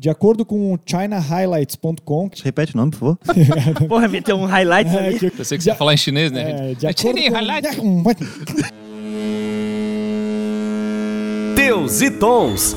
[0.00, 3.18] De acordo com o ChinaHighlights.com, que Repete o nome, por favor.
[3.88, 5.18] Porra, meteu um highlight é, ali.
[5.18, 6.70] que- Eu sei que você ia falar em chinês, né?
[6.70, 7.20] é, de acordo
[7.76, 8.04] com...
[11.56, 12.76] Teus e Tons.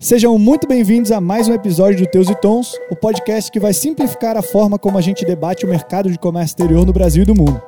[0.00, 3.72] Sejam muito bem-vindos a mais um episódio do Teus e Tons, o podcast que vai
[3.72, 7.26] simplificar a forma como a gente debate o mercado de comércio exterior no Brasil e
[7.26, 7.62] do mundo.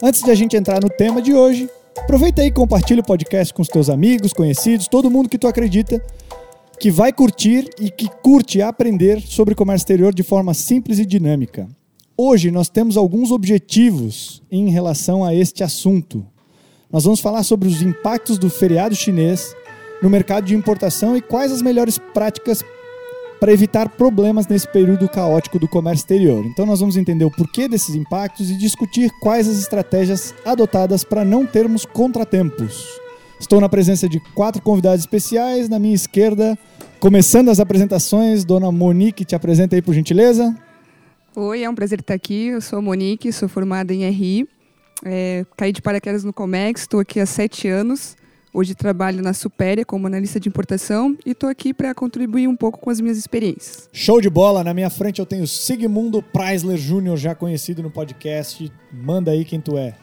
[0.00, 1.68] Antes de a gente entrar no tema de hoje,
[1.98, 5.48] aproveita aí e compartilha o podcast com os teus amigos, conhecidos, todo mundo que tu
[5.48, 6.00] acredita
[6.82, 11.68] que vai curtir e que curte aprender sobre comércio exterior de forma simples e dinâmica.
[12.16, 16.26] Hoje nós temos alguns objetivos em relação a este assunto.
[16.90, 19.54] Nós vamos falar sobre os impactos do feriado chinês
[20.02, 22.64] no mercado de importação e quais as melhores práticas
[23.38, 26.44] para evitar problemas nesse período caótico do comércio exterior.
[26.46, 31.24] Então nós vamos entender o porquê desses impactos e discutir quais as estratégias adotadas para
[31.24, 33.00] não termos contratempos.
[33.42, 35.68] Estou na presença de quatro convidados especiais.
[35.68, 36.56] Na minha esquerda,
[37.02, 40.56] começando as apresentações, Dona Monique, te apresenta aí por gentileza.
[41.34, 42.46] Oi, é um prazer estar aqui.
[42.46, 44.48] Eu sou a Monique, sou formada em RI.
[45.04, 48.16] É, caí de paraquedas no Comex, estou aqui há sete anos.
[48.54, 52.78] Hoje trabalho na Supéria como analista de importação e estou aqui para contribuir um pouco
[52.78, 53.88] com as minhas experiências.
[53.92, 54.62] Show de bola!
[54.62, 58.70] Na minha frente eu tenho Sigmundo Preisler Jr., já conhecido no podcast.
[58.92, 59.96] Manda aí quem tu é.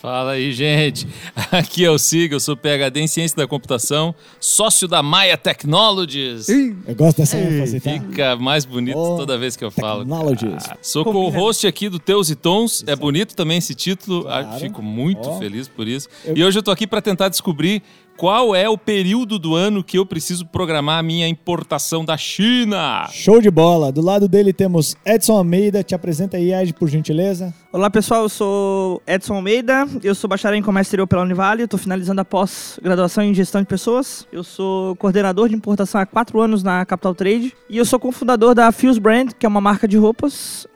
[0.00, 1.08] Fala aí, gente.
[1.50, 6.48] Aqui é o Sig, eu sou PhD em Ciência da Computação, sócio da Maia Technologies.
[6.48, 7.90] Eu gosto dessa ênfase, tá?
[7.90, 10.00] Fica mais bonito Oh, toda vez que eu falo.
[10.04, 10.64] Technologies.
[10.70, 12.84] Ah, sou co-host aqui do Teus e Tons.
[12.86, 14.22] É bonito também esse título.
[14.22, 14.48] Claro.
[14.52, 15.38] Ah, Fico muito Ó.
[15.38, 16.08] feliz por isso.
[16.24, 17.82] Eu- E hoje eu tô aqui para tentar descobrir
[18.18, 23.08] qual é o período do ano que eu preciso programar a minha importação da China.
[23.12, 23.92] Show de bola!
[23.92, 25.84] Do lado dele temos Edson Almeida.
[25.84, 27.54] Te apresenta aí, Ed, por gentileza.
[27.72, 31.78] Olá pessoal, eu sou Edson Almeida, eu sou bacharel em comércio exterior pela Univale, estou
[31.78, 34.26] finalizando a pós-graduação em gestão de pessoas.
[34.32, 38.52] Eu sou coordenador de importação há quatro anos na Capital Trade e eu sou cofundador
[38.52, 40.66] da Fuse Brand, que é uma marca de roupas,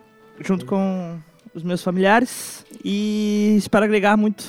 [0.40, 1.18] junto com
[1.52, 4.44] os meus familiares e espero agregar muito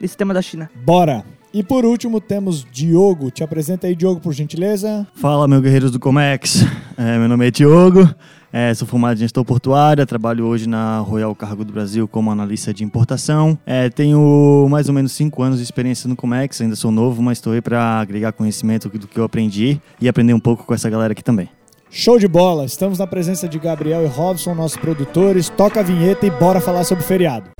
[0.00, 0.70] nesse tema da China.
[0.74, 1.39] Bora!
[1.52, 3.30] E por último temos Diogo.
[3.30, 5.06] Te apresenta aí, Diogo, por gentileza.
[5.14, 6.64] Fala, meu guerreiros do Comex.
[6.96, 8.08] É, meu nome é Diogo,
[8.52, 12.74] é, sou formado em gestão portuária, trabalho hoje na Royal Cargo do Brasil como analista
[12.74, 13.58] de importação.
[13.64, 17.38] É, tenho mais ou menos cinco anos de experiência no Comex, ainda sou novo, mas
[17.38, 20.90] estou aí para agregar conhecimento do que eu aprendi e aprender um pouco com essa
[20.90, 21.48] galera aqui também.
[21.90, 22.64] Show de bola!
[22.66, 25.48] Estamos na presença de Gabriel e Robson, nossos produtores.
[25.48, 27.50] Toca a vinheta e bora falar sobre o feriado.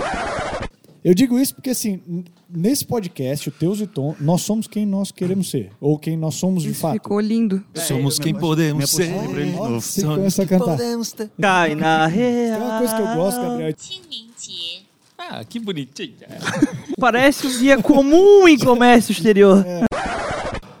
[1.03, 1.99] Eu digo isso porque, assim,
[2.47, 5.71] nesse podcast, o Teus e Tom, nós somos quem nós queremos ser.
[5.81, 6.93] Ou quem nós somos de isso fato.
[6.93, 7.63] Ficou lindo.
[7.73, 9.07] É, somos quem podemos ser.
[9.07, 9.81] É, novo.
[9.81, 10.77] Você começa a cantar.
[11.41, 12.59] Cai na real.
[12.59, 13.73] Tem uma coisa que eu gosto, Gabriel.
[15.17, 16.13] Ah, que bonitinha.
[16.99, 19.65] Parece um dia comum em comércio exterior.
[19.65, 19.85] É.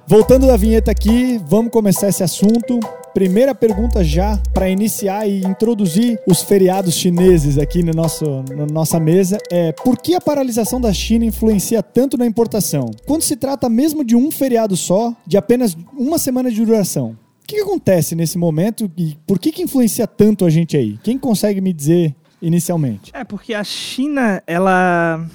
[0.05, 2.79] Voltando da vinheta aqui, vamos começar esse assunto.
[3.13, 8.99] Primeira pergunta já para iniciar e introduzir os feriados chineses aqui no nosso, na nossa
[9.01, 12.89] mesa é por que a paralisação da China influencia tanto na importação?
[13.05, 17.17] Quando se trata mesmo de um feriado só, de apenas uma semana de duração.
[17.43, 20.97] O que, que acontece nesse momento e por que, que influencia tanto a gente aí?
[21.03, 23.11] Quem consegue me dizer inicialmente?
[23.13, 25.25] É, porque a China, ela,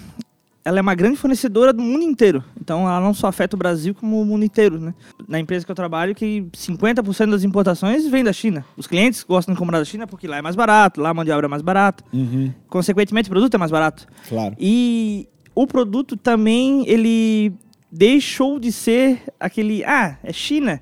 [0.65, 2.42] ela é uma grande fornecedora do mundo inteiro.
[2.66, 4.93] Então, ela não só afeta o Brasil, como o mundo inteiro, né?
[5.28, 8.65] Na empresa que eu trabalho, que 50% das importações vem da China.
[8.77, 11.25] Os clientes gostam de comprar da China porque lá é mais barato, lá a mão
[11.25, 12.03] de obra é mais barata.
[12.69, 14.09] Consequentemente, o produto é mais barato.
[14.28, 14.56] Claro.
[14.59, 17.53] E o produto também, ele
[17.91, 20.81] deixou de ser aquele, ah, é China,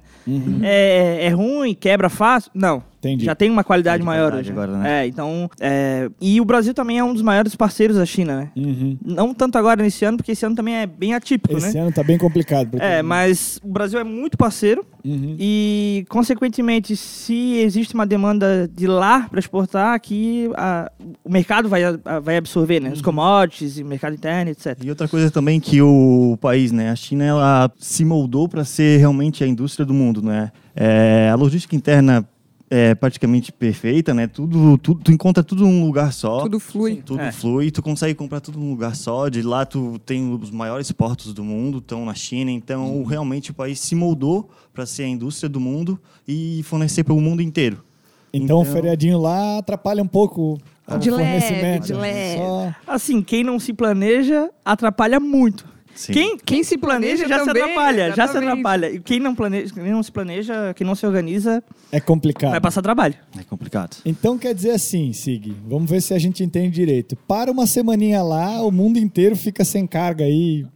[0.62, 2.50] é, é ruim, quebra fácil.
[2.54, 2.82] Não.
[3.04, 3.24] Entendi.
[3.24, 4.52] Já tem uma qualidade Tem maior qualidade hoje.
[4.52, 5.02] agora, né?
[5.04, 5.50] É, então.
[5.60, 8.50] é, e o Brasil também é um dos maiores parceiros da China, né?
[8.56, 8.96] Uhum.
[9.04, 11.82] Não tanto agora nesse ano, porque esse ano também é bem atípico, Esse né?
[11.82, 12.78] ano tá bem complicado.
[12.80, 15.36] É, mas o Brasil é muito parceiro Uhum.
[15.38, 20.90] e, consequentemente, se existe uma demanda de lá para exportar, aqui a-
[21.24, 22.90] o mercado vai, a- vai absorver, né?
[22.90, 23.04] Os Uhum.
[23.04, 24.78] commodities, o mercado interno, etc.
[24.82, 28.98] E outra coisa também que o país, né, a China, ela se moldou para ser
[28.98, 30.50] realmente a indústria do mundo, né?
[30.74, 32.26] É, a logística interna
[32.70, 34.26] é praticamente perfeita, né?
[34.26, 36.40] Tudo, tudo, tu encontra tudo num lugar só.
[36.42, 37.02] Tudo flui.
[37.04, 37.30] Tudo É.
[37.30, 39.28] flui, tu consegue comprar tudo num lugar só.
[39.28, 42.50] De lá tu tem os maiores portos do mundo, estão na China.
[42.50, 47.14] Então, realmente o país se moldou para ser a indústria do mundo e fornecer para
[47.14, 47.84] o mundo inteiro.
[48.32, 50.58] Então, o Então- feriadinho lá atrapalha um pouco
[50.88, 51.86] o De leve, fornecimento.
[51.86, 52.38] de leve.
[52.38, 55.64] Só- Assim, quem não se planeja atrapalha muito.
[56.12, 58.50] Quem, quem se planeja já se também, atrapalha, já se exatamente.
[58.50, 58.90] atrapalha.
[58.90, 61.62] E quem não planeja, quem não se planeja, quem não se organiza,
[61.92, 62.50] É complicado.
[62.50, 63.14] vai passar trabalho.
[63.38, 63.96] É complicado.
[64.04, 67.16] Então quer dizer assim, Sig, vamos ver se a gente entende direito.
[67.16, 70.66] Para uma semaninha lá, o mundo inteiro fica sem carga aí.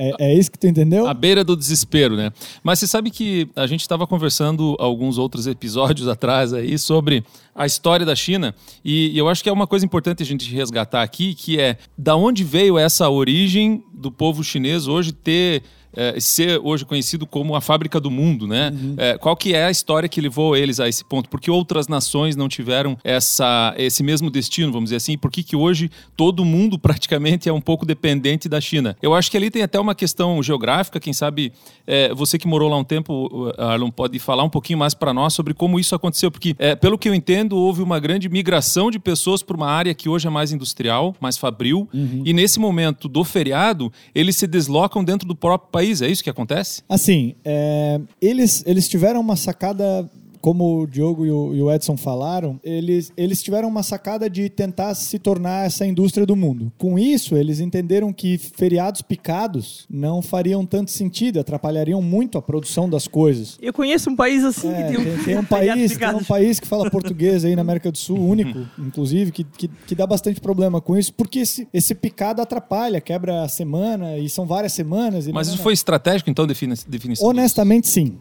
[0.00, 1.06] É, é isso que tu entendeu?
[1.06, 2.32] À beira do desespero, né?
[2.62, 7.22] Mas você sabe que a gente estava conversando alguns outros episódios atrás aí sobre
[7.54, 10.50] a história da China e, e eu acho que é uma coisa importante a gente
[10.54, 15.62] resgatar aqui, que é da onde veio essa origem do povo chinês hoje ter
[15.94, 18.70] é, ser hoje conhecido como a fábrica do mundo, né?
[18.72, 18.94] Uhum.
[18.96, 21.28] É, qual que é a história que levou eles a esse ponto?
[21.28, 25.18] Por que outras nações não tiveram essa, esse mesmo destino, vamos dizer assim?
[25.18, 28.96] Por que, que hoje todo mundo praticamente é um pouco dependente da China?
[29.02, 31.52] Eu acho que ali tem até uma questão geográfica, quem sabe
[31.86, 35.34] é, você que morou lá um tempo, Arlon, pode falar um pouquinho mais para nós
[35.34, 38.98] sobre como isso aconteceu, porque é, pelo que eu entendo, houve uma grande migração de
[38.98, 42.22] pessoas para uma área que hoje é mais industrial, mais fabril, Uhum.
[42.24, 46.30] e nesse momento do feriado, eles se deslocam dentro do próprio país, é isso que
[46.30, 46.82] acontece?
[46.88, 50.08] Assim, é, eles, eles tiveram uma sacada,
[50.40, 54.48] como o Diogo e o, e o Edson falaram, eles, eles tiveram uma sacada de
[54.48, 56.72] tentar se tornar essa indústria do mundo.
[56.78, 62.88] Com isso, eles entenderam que feriados picados não fariam tanto sentido, atrapalhariam muito a produção
[62.88, 63.58] das coisas.
[63.60, 66.24] Eu conheço um país assim É, que tem um, tem, tem um país, tem um
[66.24, 70.06] país que fala português aí na América do Sul, único, inclusive, que, que, que dá
[70.06, 74.72] bastante problema com isso, porque esse, esse picado atrapalha, quebra a semana, e são várias
[74.72, 75.26] semanas.
[75.26, 77.28] e Mas não- isso foi estratégico, então, defini definição?
[77.28, 78.16] Honestamente, sim.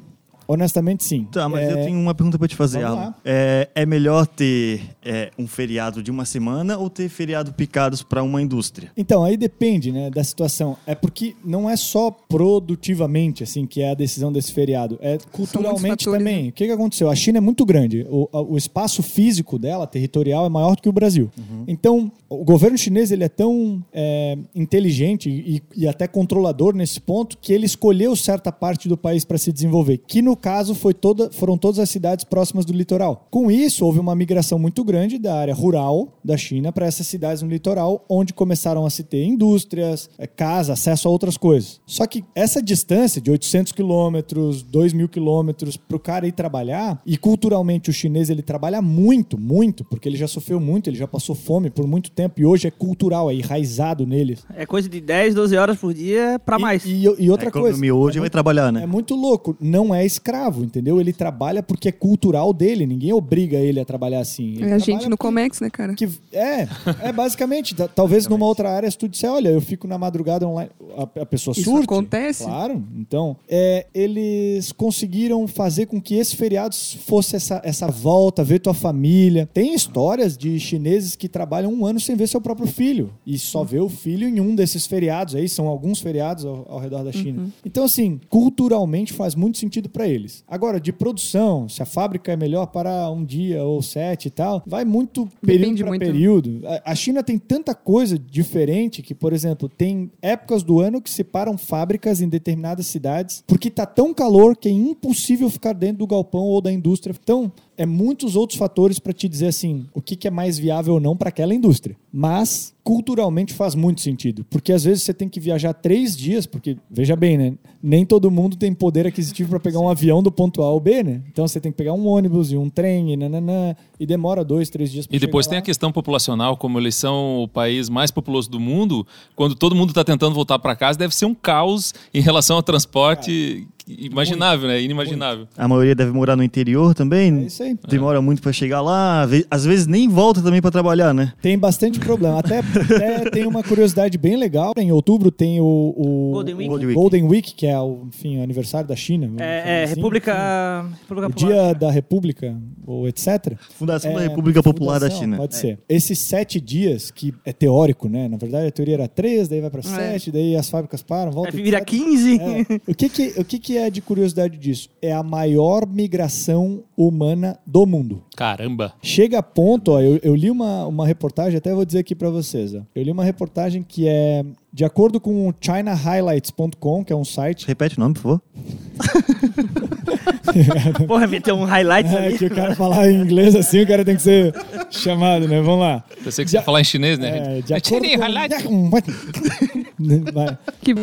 [0.52, 1.28] Honestamente, sim.
[1.32, 3.16] Tá, mas É, eu tenho uma pergunta pra te fazer, Vamos Alan.
[3.24, 8.24] É, é melhor ter é, um feriado de uma semana ou ter feriado picados para
[8.24, 8.92] uma indústria?
[8.98, 10.76] Então, aí depende, né, da situação.
[10.88, 14.98] É porque não é só produtivamente, assim, que é a decisão desse feriado.
[15.02, 16.46] É culturalmente também.
[16.46, 16.50] né?
[16.50, 17.12] O que, que aconteceu?
[17.12, 18.08] A China é muito grande.
[18.10, 21.30] O, o espaço físico dela, territorial, é maior do que o Brasil.
[21.70, 27.38] Então, o governo chinês, ele é tão é, inteligente e, e até controlador nesse ponto
[27.38, 31.30] que ele escolheu certa parte do país para se desenvolver, que no caso foi toda,
[31.32, 33.28] foram todas as cidades próximas do litoral.
[33.30, 37.44] Com isso, houve uma migração muito grande da área rural da China para essas cidades
[37.44, 41.80] no litoral, onde começaram a se ter indústrias, eh, casa, acesso a outras coisas.
[41.86, 47.00] Só que essa distância de 800 quilômetros, 2 mil quilômetros para o cara ir trabalhar,
[47.06, 51.08] e culturalmente o chinês ele trabalha muito, muito, porque ele já sofreu muito, ele já
[51.08, 54.46] passou fome por muito tempo e hoje é cultural, é enraizado neles.
[54.56, 56.86] É coisa de 10, 12 horas por dia pra E- mais.
[56.86, 57.76] E, e outra a coisa.
[57.76, 58.84] hoje é vai muito- trabalhar, né?
[58.84, 59.58] é muito louco.
[59.60, 61.02] Não é escravo, entendeu?
[61.02, 62.86] Ele trabalha porque é cultural dele.
[62.86, 64.54] Ninguém obriga ele a trabalhar assim.
[64.58, 65.96] Ele É a gente no porque- Comex, né, cara?
[65.96, 66.68] que é,
[67.02, 67.74] é basicamente.
[67.74, 71.22] ta- Talvez numa outra área, se tu disser, olha, eu fico na madrugada online, a,
[71.22, 71.86] a pessoa Isso surte.
[71.86, 72.44] acontece?
[72.44, 72.84] Claro.
[72.98, 78.74] Então, é, eles conseguiram fazer com que esse feriado fosse essa, essa volta, ver tua
[78.74, 79.50] família.
[79.54, 83.64] Tem histórias de chineses que trabalham um ano sem ver seu próprio filho e só
[83.64, 85.36] vê o filho em um desses feriados.
[85.36, 87.48] Aí são alguns feriados ao, ao redor da China.
[87.66, 90.44] Então, assim, culturalmente faz muito sentido para eles.
[90.48, 94.64] Agora, de produção, se a fábrica é melhor para um dia ou sete e tal,
[94.66, 96.62] vai muito período Depende para período.
[96.66, 101.10] A- A China tem tanta coisa diferente que, por exemplo, tem épocas do ano que
[101.10, 106.08] separam fábricas em determinadas cidades porque tá tão calor que é impossível ficar dentro do
[106.08, 107.14] galpão ou da indústria.
[107.22, 110.96] Então, é muitos outros fatores para te dizer assim, o que, que é mais viável
[110.96, 111.96] ou não para aquela indústria.
[112.12, 116.76] Mas culturalmente faz muito sentido, porque às vezes você tem que viajar três dias, porque
[116.90, 117.54] veja bem, né?
[117.84, 121.04] Nem todo mundo tem poder aquisitivo para pegar um avião do ponto A ao B,
[121.04, 121.22] né?
[121.32, 124.72] Então você tem que pegar um ônibus e um trem e nananã, e demora dois,
[124.72, 125.08] três dias.
[125.12, 129.06] E depois tem a questão populacional, como eles são o país mais populoso do mundo,
[129.36, 132.64] quando todo mundo está tentando voltar para casa, deve ser um caos em relação ao
[132.64, 134.82] transporte imaginável, né?
[134.82, 135.48] Inimaginável.
[135.58, 137.40] A maioria deve morar no interior também.
[137.40, 137.78] É isso aí.
[137.88, 139.28] Demora muito para chegar lá.
[139.50, 141.34] Às vezes nem volta também para trabalhar, né?
[141.42, 142.40] Tem bastante problema.
[142.40, 144.74] Até, até tem uma curiosidade bem legal.
[144.78, 146.68] Em outubro tem o, o Golden Week.
[146.70, 146.96] Golden Week.
[147.00, 149.32] Golden Week, que é o, enfim, o aniversário da China.
[149.40, 149.96] É, é, assim.
[149.96, 151.52] República, República O Popular.
[151.64, 153.54] dia da República, ou etc.
[153.72, 155.38] Fundação da É, República Popular da fundação, China.
[155.38, 155.80] Pode ser.
[155.88, 158.28] Esses sete dias, que é teórico, né?
[158.28, 161.58] Na verdade, a teoria era três, daí vai para sete, daí as fábricas param, voltam.
[161.58, 161.90] Aí vira etc.
[161.90, 162.40] 15.
[162.40, 162.92] É.
[162.92, 164.90] O, que, que, o que, que é de curiosidade disso?
[165.02, 168.22] É a maior migração humana do mundo.
[168.36, 168.92] Caramba.
[169.02, 172.30] Chega a ponto, ó, eu, eu li uma, uma reportagem, até vou dizer aqui pra
[172.30, 172.76] vocês.
[172.76, 172.82] Ó.
[172.94, 177.66] Eu li uma reportagem que é, de acordo com o ChinaHighlights.com, que é um site.
[177.66, 178.42] Repete o nome, por favor.
[181.08, 182.38] Porra, meteu um highlight É, ali.
[182.38, 184.54] que o cara falar em inglês assim, o cara tem que ser
[184.90, 185.62] chamado, né?
[185.62, 186.04] Vamos lá.
[186.22, 187.60] Pensei que você ia falar em chinês, né?
[187.60, 188.90] É, de, acordo com...
[190.34, 190.58] Vai.
[190.82, 190.94] Que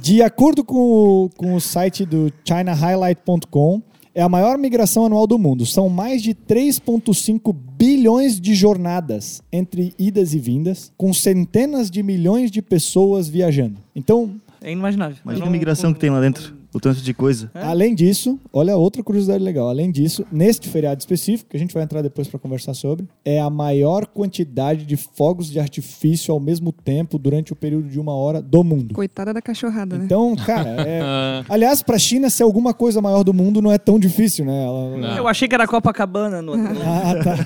[0.00, 3.82] de acordo com o, com o site do ChinaHighlight.com,
[4.14, 5.64] é a maior migração anual do mundo.
[5.64, 12.50] São mais de 3,5 bilhões de jornadas entre idas e vindas, com centenas de milhões
[12.50, 13.78] de pessoas viajando.
[13.94, 15.16] Então, É inimaginável.
[15.24, 16.62] Imagina a migração que tem lá dentro.
[16.74, 17.50] O tanto de coisa.
[17.54, 17.64] É.
[17.64, 19.68] Além disso, olha outra curiosidade legal.
[19.68, 23.38] Além disso, neste feriado específico, que a gente vai entrar depois para conversar sobre, é
[23.38, 28.14] a maior quantidade de fogos de artifício ao mesmo tempo durante o período de uma
[28.14, 28.94] hora do mundo.
[28.94, 30.04] Coitada da cachorrada, né?
[30.06, 31.02] Então, cara, é...
[31.52, 34.64] aliás, para a China ser alguma coisa maior do mundo não é tão difícil, né?
[34.64, 35.18] Ela-.
[35.18, 37.36] Eu achei que era Copacabana no Ah, tá.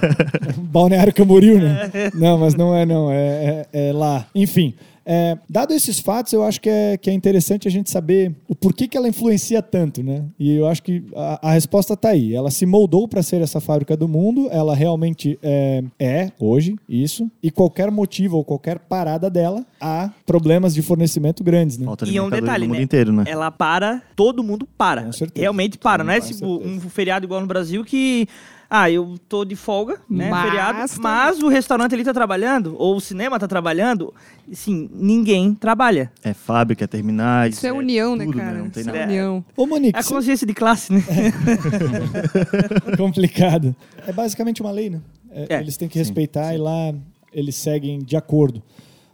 [0.56, 1.90] Balneário Camboriú, né?
[2.14, 3.10] Não, mas não é, não.
[3.10, 4.26] É, é- é lá.
[4.34, 4.74] Enfim.
[5.08, 8.56] É, dado esses fatos, eu acho que é, que é interessante a gente saber o
[8.56, 10.24] porquê que ela influencia tanto, né?
[10.36, 12.34] E eu acho que a, a resposta está aí.
[12.34, 17.30] Ela se moldou para ser essa fábrica do mundo, ela realmente é, é, hoje, isso.
[17.40, 21.86] E qualquer motivo ou qualquer parada dela, há problemas de fornecimento grandes, né?
[21.86, 22.82] Falta E é um detalhe, né?
[22.82, 23.24] inteiro, né?
[23.28, 25.04] Ela para, todo mundo para.
[25.04, 25.40] Com certeza.
[25.40, 25.98] Realmente para.
[26.02, 28.26] Todo Não é tipo um feriado igual no Brasil que.
[28.68, 30.28] Ah, eu tô de folga, né?
[30.28, 30.78] Mas feriado.
[31.00, 34.12] Mas o restaurante ali tá trabalhando, ou o cinema tá trabalhando.
[34.52, 36.10] Sim, ninguém trabalha.
[36.22, 37.56] É fábrica, é terminais.
[37.56, 38.58] Isso é união, né, tudo, cara?
[38.58, 38.98] Não tem Isso nada.
[38.98, 39.44] é união.
[39.56, 41.02] Ô, Monique, É a consciência de classe, né?
[42.96, 43.74] complicado.
[44.06, 45.00] É basicamente uma lei, né?
[45.30, 45.60] É, É.
[45.60, 46.92] Eles têm que respeitar e lá
[47.32, 48.62] eles seguem de acordo.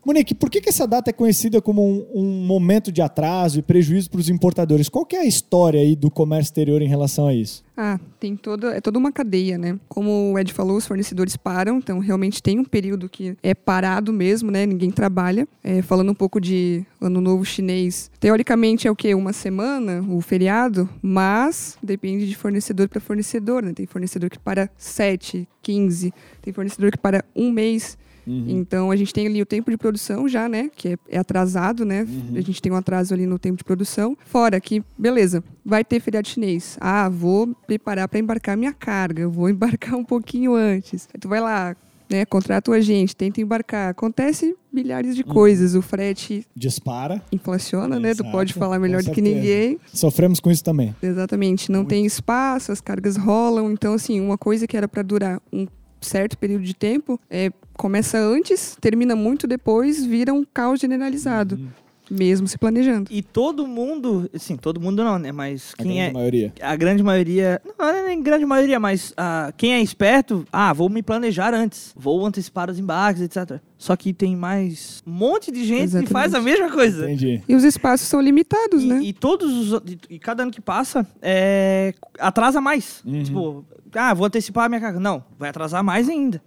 [0.05, 3.63] Monique, por que, que essa data é conhecida como um, um momento de atraso e
[3.63, 4.89] prejuízo para os importadores?
[4.89, 7.63] Qual que é a história aí do comércio exterior em relação a isso?
[7.77, 9.79] Ah, tem toda, é toda uma cadeia, né?
[9.89, 14.13] Como o Ed falou, os fornecedores param, então realmente tem um período que é parado
[14.13, 14.67] mesmo, né?
[14.67, 15.47] Ninguém trabalha.
[15.63, 19.15] É, falando um pouco de Ano Novo Chinês, teoricamente é o quê?
[19.15, 23.73] Uma semana, o feriado, mas depende de fornecedor para fornecedor, né?
[23.73, 27.97] Tem fornecedor que para 7, 15, tem fornecedor que para um mês.
[28.27, 30.71] Então a gente tem ali o tempo de produção já, né?
[30.75, 32.07] Que é, é atrasado, né?
[32.37, 34.17] A gente tem um atraso ali no tempo de produção.
[34.27, 36.77] Fora que, beleza, vai ter feriado chinês.
[36.81, 39.29] Ah, vou preparar para embarcar minha carga.
[39.29, 41.09] Vou embarcar um pouquinho antes.
[41.13, 41.77] Aí tu vai lá,
[42.09, 42.25] né?
[42.25, 43.91] Contrata o agente, tenta embarcar.
[43.91, 45.75] Acontece milhares de coisas.
[45.75, 47.23] O frete Dispara.
[47.33, 48.15] inflaciona, né?
[48.15, 49.79] Tu Exato, pode falar melhor do que ninguém.
[49.93, 50.95] Sofremos com isso também.
[51.03, 53.71] Exatamente, não tem espaço, as cargas rolam.
[53.73, 55.67] Então, assim, uma coisa que era para durar um
[56.03, 61.69] certo período de tempo é, começa antes, termina muito depois, vira um caos generalizado, Uhum.
[62.13, 63.09] Mesmo se planejando.
[63.11, 65.33] E todo mundo, assim, todo mundo não, né?
[65.33, 66.13] Mas A quem grande é.
[66.13, 66.53] maioria.
[66.61, 67.61] A grande maioria.
[67.65, 71.55] Não, não é nem grande maioria, mas ah, quem é esperto, ah, vou me planejar
[71.55, 71.93] antes.
[71.97, 73.59] Vou antecipar os embarques, etc.
[73.79, 76.45] Só que tem mais um monte de gente que faz a Exatamente.
[76.61, 77.05] mesma coisa.
[77.05, 77.43] Entendi.
[77.49, 79.01] E os espaços são limitados, E, né?
[79.03, 79.83] e todos os.
[80.09, 83.03] E, cada ano que passa, é, atrasa mais.
[83.25, 83.65] Tipo,
[83.95, 85.01] ah, vou antecipar a minha carga.
[85.01, 86.41] Não, vai atrasar mais ainda.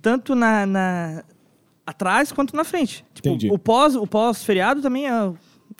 [0.00, 1.24] Tanto na, na-
[1.86, 3.04] atrás quanto na frente.
[3.14, 3.50] Tipo, Entendi.
[3.50, 5.32] o pós, o pós-feriado também é,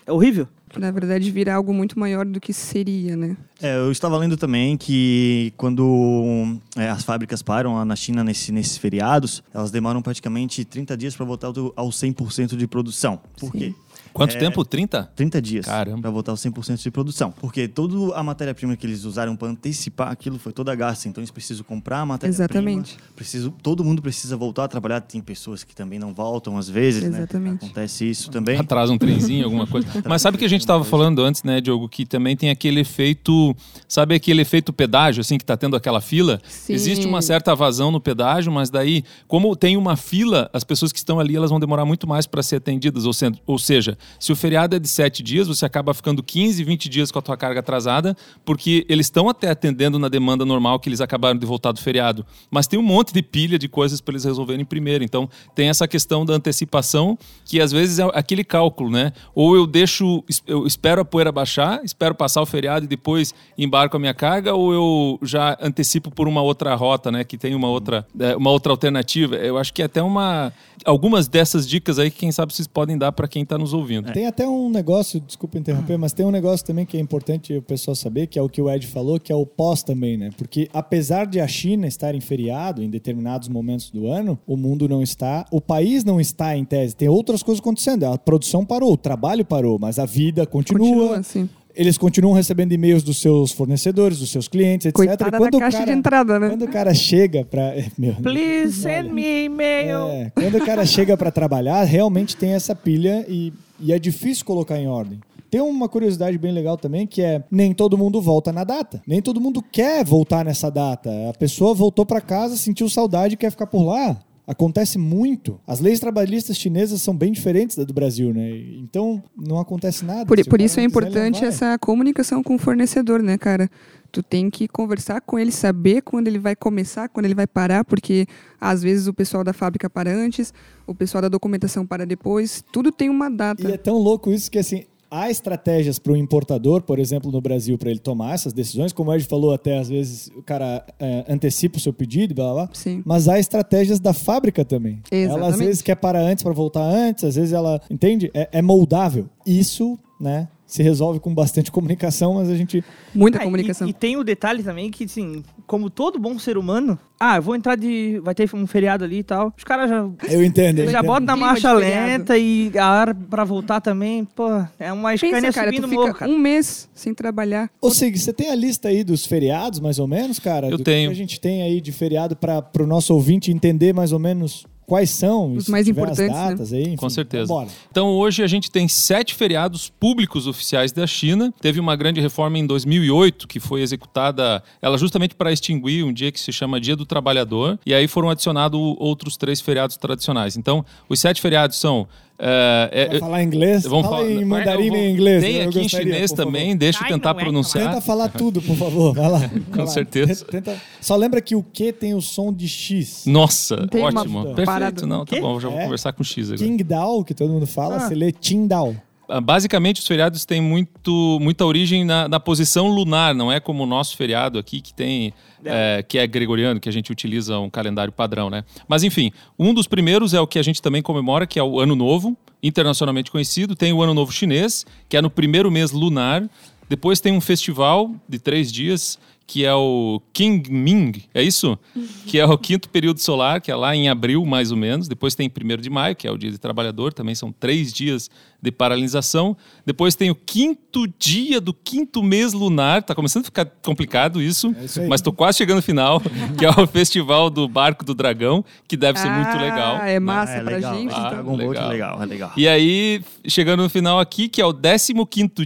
[0.06, 0.48] é horrível.
[0.76, 3.36] Na verdade, vira algo muito maior do que seria, né?
[3.62, 8.50] É, eu estava lendo também que quando é, as fábricas param lá na China nesse-
[8.50, 13.20] nesses feriados, elas demoram praticamente 30 dias para voltar ao, ao 100% de produção.
[13.38, 13.58] Por Sim.
[13.58, 13.74] quê?
[14.14, 14.38] Quanto É.
[14.38, 14.64] tempo?
[14.64, 15.10] 30?
[15.16, 16.00] 30 dias Caramba.
[16.02, 17.32] para voltar ao 100% de produção.
[17.32, 21.08] Porque toda a matéria-prima que eles usaram para antecipar aquilo foi toda gasta.
[21.08, 22.44] Então eles precisam comprar a matéria-prima.
[22.70, 22.96] Exatamente.
[23.16, 25.00] Preciso, todo mundo precisa voltar a trabalhar.
[25.00, 27.52] Tem pessoas que também não voltam às vezes, Exatamente.
[27.52, 27.58] né?
[27.64, 28.56] Acontece isso também.
[28.58, 29.86] Atrasa um trenzinho, alguma coisa.
[30.08, 33.54] Mas sabe que a gente estava falando antes, né, Diogo, que também tem aquele efeito,
[33.88, 36.40] sabe aquele efeito pedágio, assim, que tá tendo aquela fila?
[36.48, 36.72] Sim.
[36.72, 40.98] Existe uma certa vazão no pedágio, mas daí, como tem uma fila, as pessoas que
[40.98, 43.04] estão ali, elas vão demorar muito mais para ser atendidas.
[43.06, 46.62] Ou, se- ou seja, se o feriado é de sete dias, você acaba ficando 15,
[46.64, 50.78] 20 dias com a tua carga atrasada, porque eles estão até atendendo na demanda normal
[50.78, 52.24] que eles acabaram de voltar do feriado.
[52.50, 55.04] Mas tem um monte de pilha de coisas para eles resolverem primeiro.
[55.04, 59.12] Então, tem essa questão da antecipação, que às vezes é aquele cálculo, né?
[59.34, 63.96] Ou eu deixo, eu espero a poeira baixar, espero passar o feriado e depois embarco
[63.96, 67.24] a minha carga, ou eu já antecipo por uma outra rota, né?
[67.24, 69.36] Que tem uma outra, é, uma outra alternativa.
[69.36, 70.52] Eu acho que é até uma.
[70.84, 73.93] Algumas dessas dicas aí que, quem sabe, vocês podem dar para quem está nos ouvindo.
[74.02, 77.62] Tem até um negócio, desculpa interromper, mas tem um negócio também que é importante o
[77.62, 80.30] pessoal saber, que é o que o Ed falou, que é o pós também, né?
[80.36, 84.88] Porque apesar de a China estar em feriado em determinados momentos do ano, o mundo
[84.88, 86.96] não está, o país não está em tese.
[86.96, 88.04] Tem outras coisas acontecendo.
[88.04, 90.78] A produção parou, o trabalho parou, mas a vida continua.
[90.88, 91.48] Continua assim.
[91.76, 94.94] Eles continuam recebendo e-mails dos seus fornecedores, dos seus clientes, etc.
[94.96, 96.48] Coitada E da quando o caixa cara- de entrada, né?
[96.50, 97.72] Quando o cara chega pra.
[97.98, 100.06] Meu, Please send me e-mail.
[100.08, 104.44] é, quando o cara chega para trabalhar, realmente tem essa pilha e, e é difícil
[104.44, 105.20] colocar em ordem.
[105.50, 109.00] Tem uma curiosidade bem legal também, que é nem todo mundo volta na data.
[109.06, 111.10] Nem todo mundo quer voltar nessa data.
[111.30, 114.18] A pessoa voltou para casa, sentiu saudade e quer ficar por lá.
[114.46, 115.58] Acontece muito.
[115.66, 118.50] As leis trabalhistas chinesas são bem diferentes da do Brasil, né?
[118.78, 120.26] Então não acontece nada.
[120.26, 123.70] Por, por isso é importante essa comunicação com o fornecedor, né, cara?
[124.14, 127.84] Tu tem que conversar com ele, saber quando ele vai começar, quando ele vai parar,
[127.84, 128.28] porque
[128.60, 130.54] às vezes o pessoal da fábrica para antes,
[130.86, 133.68] o pessoal da documentação para depois, tudo tem uma data.
[133.68, 134.84] E é tão louco isso que assim.
[135.10, 138.92] há estratégias para o importador, por exemplo, no Brasil, para ele tomar essas decisões.
[138.92, 142.44] Como o Ed falou, até às vezes o cara é, antecipa o seu pedido, blá
[142.44, 142.68] blá blá.
[142.72, 143.02] Sim.
[143.04, 145.02] Mas há estratégias da fábrica também.
[145.10, 145.66] Ela às Exatamente.
[145.66, 148.30] vezes quer parar antes para voltar antes, às vezes ela, entende?
[148.32, 149.28] É, é moldável.
[149.44, 152.82] Isso, né, se resolve com bastante comunicação, mas a gente
[153.14, 153.86] Muita Ah, e- comunicação.
[153.88, 157.54] E, tem o detalhe também que, assim, como todo bom ser humano, ah, eu vou
[157.54, 158.18] entrar de.
[158.24, 159.52] Vai ter um feriado ali e tal.
[159.56, 160.04] Os caras já.
[160.28, 160.80] eu entendo.
[160.80, 161.06] eu Já entendo.
[161.06, 162.06] botam na marcha de feriado.
[162.08, 166.12] lenta e a hora pra voltar também, pô, é uma escânia cara, subindo fica morro,
[166.14, 166.28] cara.
[166.28, 167.70] um mês sem trabalhar.
[167.80, 170.66] Ô, Sig, você tem a lista aí dos feriados, mais ou menos, cara?
[170.70, 171.10] Eu Do tenho.
[171.10, 174.66] Que a gente tem aí de feriado para o nosso ouvinte entender mais ou menos
[174.86, 175.54] quais são.
[175.54, 176.50] Os mais importantes, As né?
[176.50, 177.46] datas aí, enfim, Com certeza.
[177.46, 177.68] Bora.
[177.90, 181.52] Então hoje a gente tem sete feriados públicos oficiais da China.
[181.60, 186.30] Teve uma grande reforma em 2008 que foi executada, ela justamente para extinguir um dia
[186.30, 187.78] que se chama Dia do Trabalhador.
[187.84, 190.56] E aí foram adicionados outros três feriados tradicionais.
[190.56, 192.06] Então os sete feriados são
[192.46, 193.84] é, é, Vai falar inglês?
[193.84, 195.42] Vamos Fala falar- em mandarim vou- e inglês.
[195.42, 197.88] Tem eu aqui em chinês também, deixa eu tentar é, pronunciar.
[197.88, 199.14] Tenta falar tudo, por favor.
[199.14, 199.38] Vai lá.
[199.48, 199.86] Vai Com lá.
[199.86, 200.44] certeza.
[200.44, 203.24] Tenta- Só lembra que o Q tem o som de X.
[203.26, 204.54] Nossa, Tem uma ótimo.
[204.54, 204.84] parada.
[204.92, 205.06] Perfeito.
[205.06, 205.84] Não, tá bom, já vou É?
[205.84, 206.58] conversar com o X agora.
[206.66, 208.00] Qingdao, que todo mundo fala, Ah.
[208.08, 208.94] se lê Qingdao.
[209.26, 213.82] Ah, Basicamente, os feriados têm muito, muita origem na, na posição lunar, não é como
[213.82, 215.32] o nosso feriado aqui, que tem.
[215.64, 218.64] É, que é gregoriano, que a gente utiliza um calendário padrão, né?
[218.88, 221.80] Mas enfim, um dos primeiros é o que a gente também comemora, que é o
[221.80, 223.74] Ano Novo, internacionalmente conhecido.
[223.74, 226.48] Tem o Ano Novo Chinês, que é no primeiro mês lunar.
[226.88, 231.78] Depois tem um festival de três dias, que é o Qingming, é isso?
[232.26, 235.06] Que é o quinto período solar, que é lá em abril, mais ou menos.
[235.08, 238.30] Depois tem 1 de maio, que é o dia de trabalhador, também são três dias
[238.62, 239.54] de paralisação.
[239.84, 244.74] Depois tem o quinto dia do quinto mês lunar, tá começando a ficar complicado isso,
[244.80, 246.20] É isso mas tô quase chegando no final,
[246.56, 249.96] que é o Festival do Barco do Dragão, que deve ser muito Ah, legal.
[249.98, 250.94] É massa é pra legal.
[250.94, 251.12] gente.
[251.14, 251.30] Ah, então.
[251.30, 251.84] Dragon Boat legal.
[251.84, 252.52] é legal, é legal.
[252.56, 255.12] E aí, chegando no final aqui, que é o 15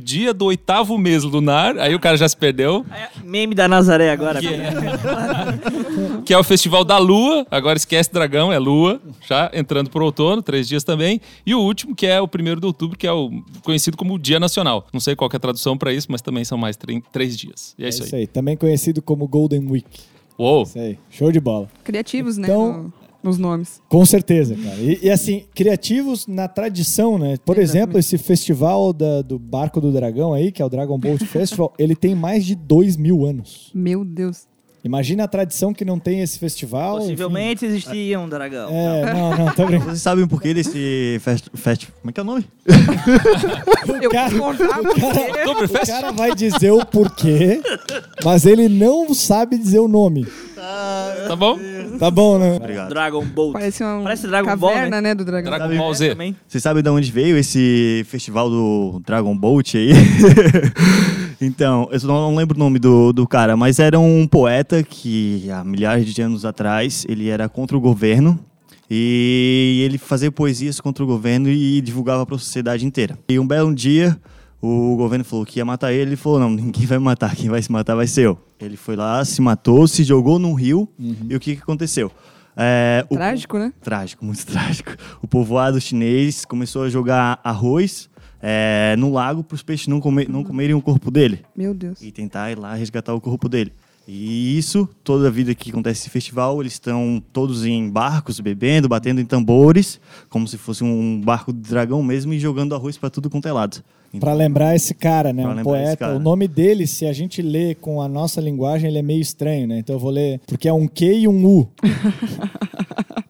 [0.01, 2.85] dia do oitavo mês lunar, aí o cara já se perdeu.
[2.91, 4.41] É, meme da Nazaré agora.
[4.41, 4.71] Que é,
[6.25, 10.43] que é o Festival da Lua, agora esquece dragão, é Lua, já entrando pro outono,
[10.43, 11.21] três dias também.
[11.47, 13.31] E o último, que é o primeiro de outubro, que é o
[13.63, 14.87] conhecido como Dia Nacional.
[14.93, 16.77] Não sei qual que é a tradução para isso, mas também são mais
[17.13, 17.75] três dias.
[17.79, 18.07] E é, É isso aí.
[18.07, 18.27] isso aí.
[18.27, 19.87] Também conhecido como Golden Week.
[20.39, 20.63] Uou!
[20.63, 20.99] Isso aí.
[21.11, 21.69] Show de bola.
[21.85, 22.49] Criativos, né?
[22.49, 23.81] Então- no- nos nomes.
[23.89, 24.77] Com certeza, cara.
[24.77, 27.37] E, e, assim, criativos na tradição, né?
[27.45, 27.61] Por Exatamente.
[27.61, 31.73] exemplo, esse festival da- do Barco do Dragão aí, que é o Dragon Boat Festival,
[31.79, 33.71] ele tem mais de dois mil anos.
[33.75, 34.47] Meu Deus.
[34.85, 36.99] Imagina a tradição que não tem esse festival.
[36.99, 38.67] Possivelmente existia um dragão.
[38.69, 38.77] enfim.
[38.79, 39.91] É, não, não, tô brincando.
[39.91, 41.89] Vocês sabem por que desse fest, fest...
[42.01, 42.45] Como é que é o nome?
[44.01, 44.63] Eu cara- com você.
[44.63, 45.83] É.
[45.83, 47.61] O cara vai dizer o porquê,
[48.25, 50.27] mas ele não sabe dizer o nome.
[50.59, 51.59] Tá bom?
[51.99, 52.57] Tá bom, né?
[52.57, 52.89] Obrigado.
[52.89, 53.53] Dragon Bolt.
[53.53, 55.15] Parece uma Parece Dragon Ball, caverna, né?
[55.15, 55.53] do dragão.
[55.53, 56.11] Dragon Ball Z.
[56.11, 56.37] Também.
[56.47, 59.91] Vocês sabem de onde veio esse festival do Dragon Boat aí?
[61.41, 65.51] então, eu só não lembro o nome do, do cara, mas era um poeta que
[65.51, 68.39] há milhares de anos atrás ele era contra o governo
[68.91, 73.19] e ele fazia poesias contra o governo e divulgava para a sociedade inteira.
[73.29, 74.19] E um belo dia
[74.61, 77.49] o governo falou que ia matar ele, ele falou não, ninguém vai me matar, quem
[77.49, 78.39] vai se matar vai ser eu.
[78.61, 80.89] Ele foi lá, se matou, se jogou num rio
[81.29, 82.11] e o que, que aconteceu?
[82.57, 83.73] É, o- Trágico, né?
[83.81, 84.91] Trágico, muito trágico.
[85.23, 88.11] O povoado chinês começou a jogar arroz
[88.43, 92.01] é, no lago para os peixes não, comer, não comerem o corpo dele Meu Deus.
[92.03, 93.73] e tentar ir lá resgatar o corpo dele.
[94.11, 98.89] E isso, toda a vida que acontece esse festival, eles estão todos em barcos, bebendo,
[98.89, 103.11] batendo em tambores, como se fosse um barco de dragão mesmo, e jogando arroz para
[103.11, 103.85] tudo quanto é lado.
[104.19, 105.43] Pra lembrar esse cara, né?
[105.43, 106.15] Pra Um poeta.
[106.15, 109.67] O nome dele, se a gente lê com a nossa linguagem, ele é meio estranho,
[109.67, 109.79] né?
[109.79, 110.41] Então eu vou ler.
[110.47, 111.69] Porque é um Q e um U.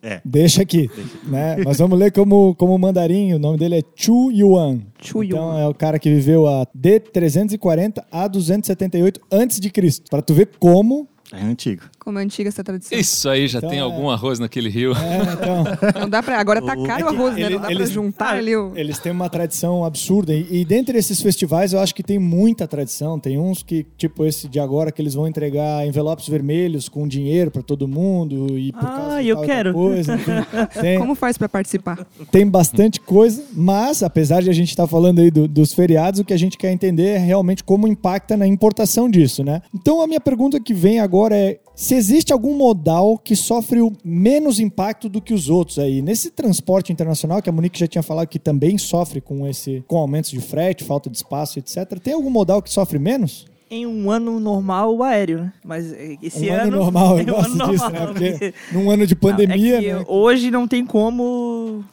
[0.02, 0.20] É.
[0.24, 0.88] Deixa aqui.
[1.26, 1.56] Né?
[1.64, 3.32] Mas vamos ler como, como mandarim.
[3.34, 4.80] O nome dele é Chu Yuan.
[5.02, 5.60] Chu Então Yuan.
[5.60, 10.04] é o cara que viveu a D340 a 278 antes de Cristo.
[10.10, 11.08] Pra tu ver como.
[11.32, 11.82] É antigo.
[11.98, 12.98] Como é antiga essa tradição.
[12.98, 14.92] Isso aí já Então tem é- algum arroz naquele rio.
[14.92, 15.64] É, então.
[16.00, 16.38] Não dá pra.
[16.40, 17.50] Agora tá O- caro é o arroz, né?
[17.50, 18.72] Não dá eles- pra juntar ali o.
[18.74, 20.32] Eles têm uma tradição absurda.
[20.32, 23.18] E, e dentre esses festivais, eu acho que tem muita tradição.
[23.20, 27.50] Tem uns que, tipo esse de agora, que eles vão entregar envelopes vermelhos com dinheiro
[27.50, 28.58] pra todo mundo.
[28.58, 29.74] E por Ah, causa eu quero.
[29.74, 30.16] Coisa,
[30.80, 32.06] tem, Como faz pra participar?
[32.30, 33.44] tem bastante coisa.
[33.52, 36.56] Mas, apesar de a gente estar falando aí do- dos feriados, o que a gente
[36.56, 39.60] quer entender é realmente como impacta na importação disso, né?
[39.74, 43.92] Então, a minha pergunta que vem agora é se existe algum modal que sofre o
[44.04, 46.02] menos impacto do que os outros aí.
[46.02, 49.96] Nesse transporte internacional, que a Monique já tinha falado que também sofre com esse com
[49.96, 51.98] aumentos de frete, falta de espaço, etc.
[52.02, 53.46] Tem algum modal que sofre menos?
[53.70, 55.52] Em um ano normal, o aéreo, né?
[55.62, 56.62] Mas eh, esse um ano...
[56.62, 58.30] ano normal, eu é um gosto ano disso, normal, né?
[58.30, 60.04] Porque num ano de Não, pandemia, é que né?
[60.08, 61.24] Hoje não tem como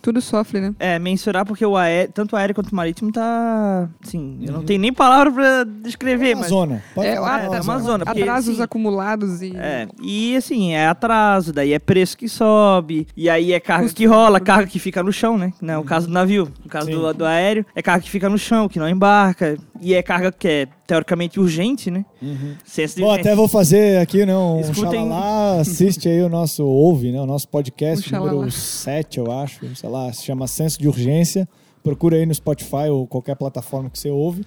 [0.06, 0.22] tudo.
[0.22, 0.74] Sofre, né?
[0.80, 3.90] É, mensurar porque o aéreo, tanto o aéreo quanto o marítimo tá.
[4.04, 6.48] Assim, eu não tenho nem palavra pra descrever, mas.
[6.48, 6.84] Amazônia.
[6.94, 9.54] Pode É, falar é, da é Amazônia, porque, Atrasos assim, acumulados e.
[9.56, 14.06] É, e assim, é atraso, daí é preço que sobe, e aí é carga que
[14.06, 15.54] rola, carga que fica no chão, né?
[15.62, 17.18] Não, o caso do navio, no caso do, Sim.
[17.18, 20.48] do aéreo, é carga que fica no chão, que não embarca, e é carga que
[20.48, 22.06] é teoricamente urgente, né?
[22.22, 25.02] De Bom, até vou fazer aqui, né, um Escutem.
[25.02, 29.76] xalala, assiste aí o nosso, ouve, né, o nosso podcast Um número 7, eu acho,
[29.76, 31.48] sei lá, se chama Senso de Urgência,
[31.84, 34.46] procura aí no Spotify ou qualquer plataforma que você ouve,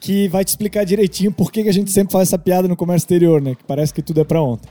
[0.00, 2.76] que vai te explicar direitinho por que que a gente sempre faz essa piada no
[2.76, 4.68] comércio exterior, né, que parece que tudo é pra ontem.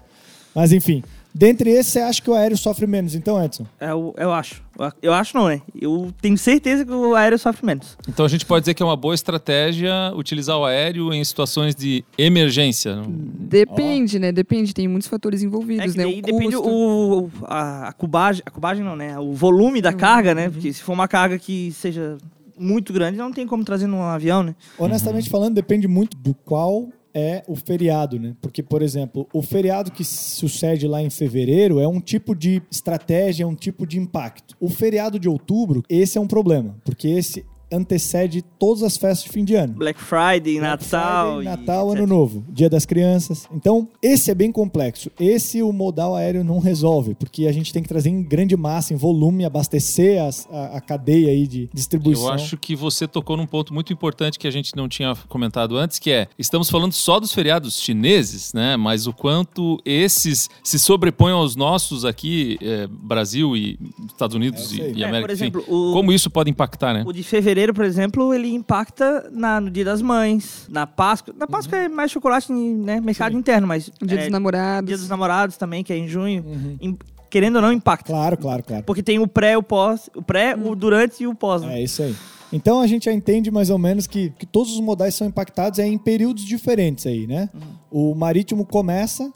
[0.54, 1.04] Mas enfim,
[1.38, 3.66] dentre esses, você acha que o aéreo sofre menos, então, Edson?
[3.80, 4.66] É, eu, eu acho.
[5.02, 5.62] Eu acho não, né?
[5.80, 7.98] Eu tenho certeza que o aéreo sofre menos.
[8.08, 11.74] Então a gente pode dizer que é uma boa estratégia utilizar o aéreo em situações
[11.74, 13.02] de emergência.
[13.08, 14.32] Depende, né?
[14.32, 16.06] Depende, tem muitos fatores É envolvidos, que né?
[16.06, 16.70] O depende custo.
[16.70, 19.18] o, a, a cubagem, a cubagem não, né?
[19.18, 20.50] O volume da carga, né?
[20.50, 22.18] Porque se for uma carga que seja
[22.60, 24.56] muito grande, não tem como trazer num avião, né?
[24.78, 26.88] Honestamente falando, depende muito do qual
[27.18, 28.36] é o feriado, né?
[28.40, 33.44] Porque, por exemplo, o feriado que sucede lá em fevereiro é um tipo de estratégia,
[33.44, 34.56] é um tipo de impacto.
[34.60, 39.30] O feriado de outubro, esse é um problema, porque esse antecede todas as festas de
[39.30, 39.74] fim de ano.
[39.74, 41.36] Black Friday, Black Natal.
[41.38, 41.92] Friday, Natal.
[41.92, 43.48] Ano Novo, Dia das Crianças.
[43.54, 45.12] Então, esse é bem complexo.
[45.20, 48.94] Esse o modal aéreo não resolve, porque a gente tem que trazer em grande massa,
[48.94, 52.28] em volume, abastecer as- a, a cadeia aí de distribuição.
[52.28, 55.78] Eu acho que você tocou num ponto muito importante que a gente não tinha comentado
[55.78, 58.78] antes, que é, estamos falando só dos feriados chineses, né?
[58.78, 63.78] Mas o quanto esses se sobrepõem aos nossos aqui, eh, Brasil e
[64.08, 65.28] Estados Unidos É e, e É, América.
[65.28, 65.72] por exemplo, enfim.
[65.72, 67.04] o- Como isso pode impactar, né?
[67.06, 71.34] O de fevereiro, por exemplo, ele impacta na, no Dia das Mães, na Páscoa.
[71.38, 73.00] Na Páscoa é mais chocolate, né?
[73.02, 73.90] Mercado interno, mas.
[74.02, 74.88] O dia é, dos namorados.
[74.88, 76.44] Dia dos Namorados também, que é em junho.
[76.46, 76.78] Uhum.
[76.82, 76.98] Em-
[77.30, 78.06] querendo ou não, impacta.
[78.12, 78.84] Claro, claro, claro.
[78.84, 81.62] Porque tem o pré, o pós, o pré, o durante e o pós.
[81.62, 81.80] né?
[81.80, 82.16] É isso aí.
[82.54, 85.80] Então a gente já entende mais ou menos que, que todos os modais são impactados
[85.80, 87.50] é em períodos diferentes aí, né?
[87.92, 89.30] O marítimo começa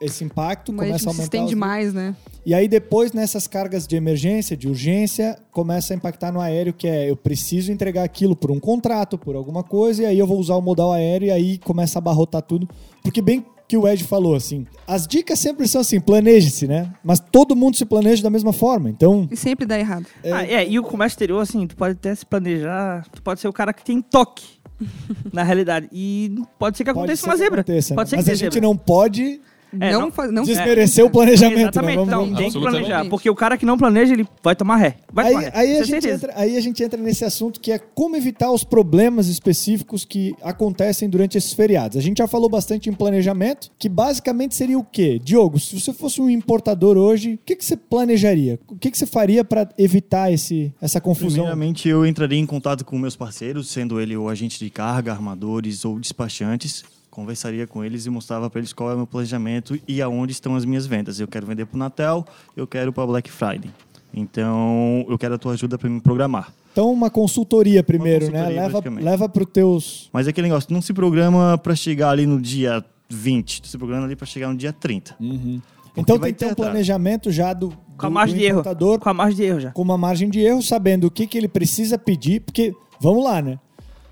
[0.00, 1.22] esse impacto, Mas começa a se aumentar.
[1.36, 2.16] estende os- mais, né?
[2.46, 6.86] E aí depois nessas cargas de emergência, de urgência, começa a impactar no aéreo, que
[6.86, 10.38] é eu preciso entregar aquilo por um contrato, por alguma coisa, e aí eu vou
[10.38, 12.68] usar o modal aéreo e aí começa a abarrotar tudo.
[13.02, 16.92] Porque bem que o Ed falou assim, as dicas sempre são assim, planeje-se, né?
[17.02, 18.88] Mas todo mundo se planeja da mesma forma.
[18.88, 20.06] Então, E sempre dá errado.
[20.24, 23.48] Ah, é, e o comércio exterior, assim, tu pode até se planejar, tu pode ser
[23.48, 24.44] o cara que tem toque,
[25.32, 25.88] na realidade.
[25.92, 27.60] E pode ser que pode aconteça ser uma que zebra.
[27.62, 27.96] aconteça, né?
[27.96, 28.68] Pode ser Mas que a tenha gente zebra.
[28.68, 29.40] não pode
[29.80, 31.58] É, não, não- fa- não desmerecer o planejamento.
[31.60, 32.04] Exatamente, né?
[32.04, 33.04] Vamos- não, vamos- tem que planejar.
[33.08, 34.96] Porque o cara que não planeja, ele vai tomar ré.
[35.12, 35.52] Vai Aí, tomar ré.
[35.54, 38.64] aí, a gente entra, aí a gente entra nesse assunto que é como evitar os
[38.64, 41.96] problemas específicos que acontecem durante esses feriados.
[41.96, 45.20] A gente já falou bastante em planejamento, que basicamente seria o quê?
[45.22, 48.58] Diogo, se você fosse um importador hoje, o que, que você planejaria?
[48.68, 51.44] O que, que você faria para evitar esse, essa confusão?
[51.44, 55.84] Primeiramente, eu entraria em contato com meus parceiros, sendo ele o agente de carga, armadores
[55.84, 56.84] ou despachantes.
[57.16, 60.54] Conversaria com eles e mostrava para eles qual é o meu planejamento e aonde estão
[60.54, 61.18] as minhas vendas.
[61.18, 63.70] Eu quero vender para o Natal, eu quero para Black Friday.
[64.12, 66.52] Então, eu quero a tua ajuda para me programar.
[66.72, 68.60] Então, uma consultoria primeiro, consultoria, né?
[68.60, 69.02] Leva, basicamente.
[69.04, 70.10] leva para os teus.
[70.12, 73.68] Mas é aquele negócio, tu não se programa para chegar ali no dia 20, tu
[73.68, 75.14] se programa ali para chegar no dia 30.
[75.14, 75.60] Porque
[75.96, 78.62] Então, tem que ter um planejamento já do, Com a do- margem do de erro.
[79.00, 79.70] Com a margem de erro já.
[79.70, 83.40] com uma margem de erro, sabendo o que, que ele precisa pedir, porque, vamos lá,
[83.40, 83.58] né?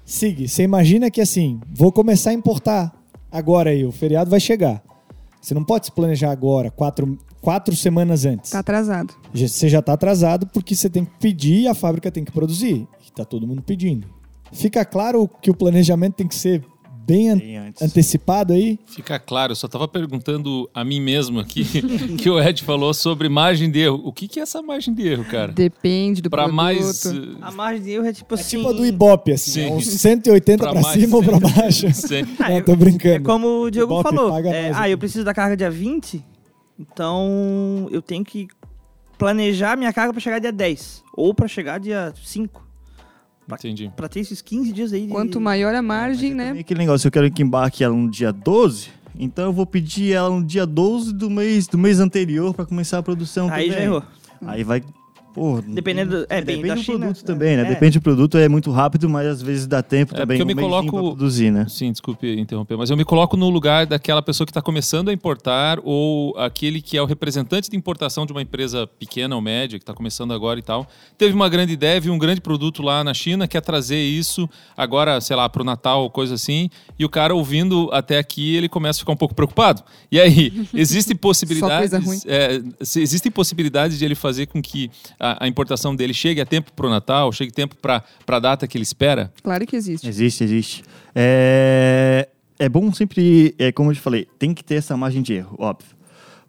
[0.05, 2.93] Sig, você imagina que assim, vou começar a importar
[3.31, 4.83] agora aí, o feriado vai chegar.
[5.41, 8.51] Você não pode se planejar agora, quatro, quatro semanas antes.
[8.51, 9.15] Tá atrasado.
[9.35, 12.87] Você já está atrasado porque você tem que pedir e a fábrica tem que produzir.
[13.07, 14.09] E tá todo mundo pedindo.
[14.53, 16.65] Fica claro que o planejamento tem que ser
[17.07, 17.83] bem an- Bem antes.
[17.83, 18.79] antecipado aí.
[18.87, 21.65] Fica claro, eu só estava perguntando a mim mesmo aqui,
[22.19, 24.01] que o Ed falou sobre margem de erro.
[24.05, 25.53] O que, que é essa margem de erro, cara?
[25.53, 26.57] Depende do Para produto.
[26.57, 27.07] mais.
[27.43, 28.57] A margem de erro é tipo É assim.
[28.59, 29.69] tipo a do Ibope, assim, Sim.
[29.69, 31.87] é uns 180 Pra para cima ou para baixo.
[31.95, 32.23] Sim.
[32.39, 33.15] Ah, Não, é- tô brincando.
[33.17, 34.39] É como o Diogo Ibope falou.
[34.47, 36.25] é, ah, eu preciso da carga dia 20,
[36.79, 38.49] então eu tenho que
[39.19, 41.03] planejar minha carga para chegar dia 10.
[41.17, 42.63] Ou para chegar dia 5.
[43.53, 43.93] Entendi.
[43.97, 45.03] Para ter esses 15 dias aí.
[45.07, 46.61] de- Quanto maior a margem, Mas é né?
[46.61, 50.31] aquele negócio, eu quero que embarque ela no dia 12, então eu vou pedir ela
[50.31, 53.87] no dia 12 do mês, do mês anterior para começar a produção Aí já também.
[53.89, 54.03] errou.
[54.47, 54.83] Aí vai.
[55.35, 56.99] Pô, Dependendo do- é, bem, depende da do China.
[57.01, 57.63] produto também, né?
[57.63, 57.69] É.
[57.69, 60.39] Depende do produto, é muito rápido, mas às vezes dá tempo É, também.
[60.39, 61.67] eu um me coloco- produzir, né?
[61.69, 65.13] Sim, desculpe interromper, mas eu me coloco no lugar daquela pessoa que está começando a
[65.13, 69.77] importar ou aquele que é o representante de importação de uma empresa pequena ou média,
[69.77, 70.87] que está começando agora e tal.
[71.19, 75.21] Teve uma grande ideia, viu um grande produto lá na China, quer trazer isso agora,
[75.21, 78.69] sei lá, para o Natal ou coisa assim, e o cara ouvindo até aqui, ele
[78.69, 79.83] começa a ficar um pouco preocupado.
[80.13, 82.63] E aí, existem possibilidades, é,
[83.01, 84.91] existem possibilidades de ele fazer com que
[85.25, 88.39] a, a importação dele chegue a tempo para o Natal, chegue a tempo para a
[88.39, 89.33] data que ele espera?
[89.43, 90.07] Claro que existe.
[90.07, 90.85] Existe, existe.
[91.15, 95.33] É, é bom sempre, é, como eu te falei, tem que ter essa margem de
[95.33, 95.95] erro, óbvio.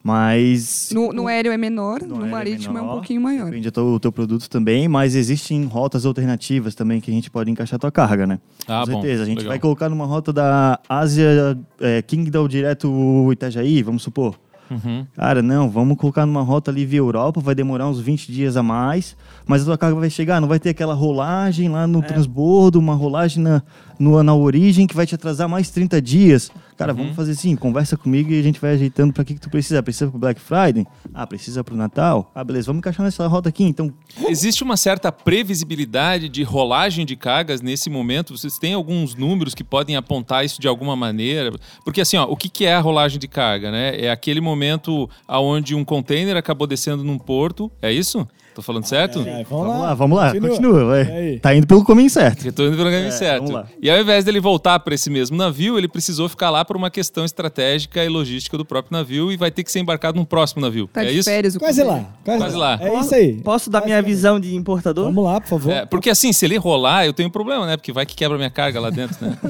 [0.03, 0.91] Mas.
[0.93, 3.45] No, no aéreo é menor, no, aéreo é marítimo é, um menor, pouquinho maior.
[3.45, 7.49] Depende do teu, teu produto também, mas existem rotas alternativas também que a gente pode
[7.49, 8.39] encaixar a tua carga, né?
[8.67, 9.23] Ah, Com bom, certeza.
[9.23, 9.49] A gente legal.
[9.49, 14.35] vai colocar numa rota da Ásia, é, Kingdom direto Itajaí, vamos supor.
[14.69, 15.05] Uhum.
[15.15, 18.63] Cara, não, vamos colocar numa rota ali via Europa, vai demorar uns 20 dias a
[18.63, 22.79] mais, mas a tua carga vai chegar, não vai ter aquela rolagem lá no transbordo,
[22.79, 23.61] uma rolagem na,
[23.99, 26.51] no- na origem que vai te atrasar mais 30 dias.
[26.77, 29.49] Cara, vamos fazer assim, conversa comigo e a gente vai ajeitando para que, que tu
[29.49, 29.81] precisa.
[29.81, 30.85] Precisa pro Black Friday?
[31.13, 32.29] Ah, precisa pro Natal?
[32.35, 33.93] Ah, beleza, vamos encaixar nessa rota aqui, então.
[34.27, 38.37] Existe uma certa previsibilidade de rolagem de cargas nesse momento?
[38.37, 41.51] Vocês têm alguns números que podem apontar isso de alguma maneira?
[41.83, 43.97] Porque assim, ó, o que que é a rolagem de carga, né?
[43.99, 48.27] É aquele momento onde um container acabou descendo num porto, é isso?
[48.55, 49.19] Tô falando certo?
[49.19, 51.39] É, vamos, Vamos lá, vamos lá, continua, E vai.
[51.39, 52.45] Tá indo pelo caminho certo.
[52.45, 53.65] Eu tô indo pelo caminho É, certo.
[53.81, 56.89] E ao invés dele voltar para esse mesmo navio, ele precisou ficar lá por uma
[56.89, 60.61] questão estratégica e logística do próprio navio e vai ter que ser embarcado num próximo
[60.61, 60.87] navio.
[60.87, 61.29] Tá é de isso?
[61.29, 62.05] férias Quase lá.
[62.23, 62.79] Quase, Quase lá.
[62.81, 63.33] É isso aí.
[63.41, 64.07] Posso dar Quase minha lá.
[64.07, 65.03] visão de importador?
[65.05, 65.73] Vamos lá, por favor.
[65.73, 67.75] É, porque assim, se ele rolar, eu tenho um problema, né?
[67.75, 69.37] Porque vai que quebra minha carga lá dentro, né?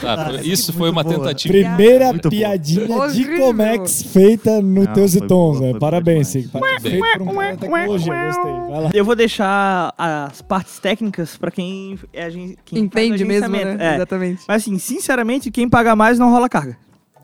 [0.00, 1.16] Tá, isso foi uma boa.
[1.16, 1.52] tentativa.
[1.52, 3.46] Primeira Muito piadinha de Horrível.
[3.46, 5.78] Comex feita no Não, Teus e Tons, boa, né?
[5.78, 6.48] Parabéns, boa Sig.
[6.48, 8.70] por um cara tecnologia, gostei.
[8.70, 8.90] Vai lá.
[8.94, 12.30] Eu vou deixar as partes técnicas pra quem é
[12.64, 13.76] quem Entende mesmo, né?
[13.78, 13.94] É.
[13.96, 14.42] Exatamente.
[14.46, 16.76] Mas assim, sinceramente, quem paga mais não rola carga.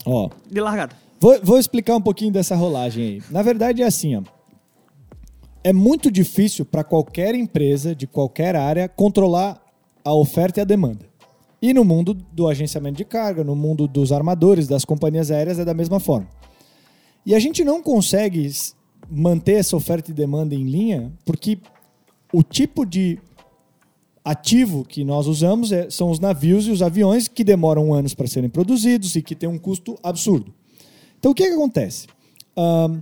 [0.04, 0.94] Ó, De largada.
[1.20, 3.22] vou, vou explicar um pouquinho dessa rolagem aí.
[3.30, 4.22] Na verdade é assim, ó.
[5.64, 9.60] É muito difícil para qualquer empresa de qualquer área controlar
[10.04, 11.06] a oferta e a demanda.
[11.60, 15.64] E no mundo do agenciamento de carga, no mundo dos armadores, das companhias aéreas, é
[15.64, 16.28] da mesma forma.
[17.24, 18.48] E a gente não consegue
[19.10, 21.58] manter essa oferta e demanda em linha porque
[22.32, 23.18] o tipo de
[24.24, 28.26] ativo que nós usamos é- são os navios e os aviões que demoram anos para
[28.26, 30.52] serem produzidos e que têm um custo absurdo.
[31.18, 32.06] Então o que, que acontece?
[32.56, 33.00] Ahn,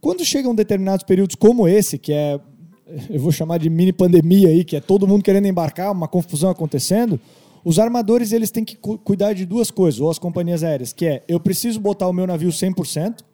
[0.00, 2.40] quando chegam determinados períodos como esse, que é,
[3.10, 6.48] eu vou chamar de mini pandemia aí, que é todo mundo querendo embarcar, uma confusão
[6.48, 7.20] acontecendo,
[7.64, 11.04] os armadores eles têm que cu- cuidar de duas coisas, ou as companhias aéreas, que
[11.04, 13.24] é eu preciso botar o meu navio 100%,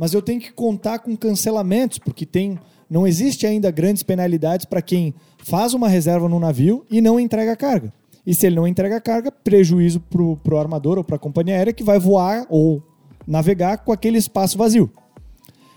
[0.00, 2.58] mas eu tenho que contar com cancelamentos, porque tem
[2.88, 7.52] não existe ainda grandes penalidades para quem faz uma reserva no navio e não entrega
[7.52, 7.92] a carga.
[8.26, 11.54] E se ele não entrega a carga, prejuízo para o armador ou para a companhia
[11.54, 12.82] aérea que vai voar ou
[13.26, 14.90] navegar com aquele espaço vazio.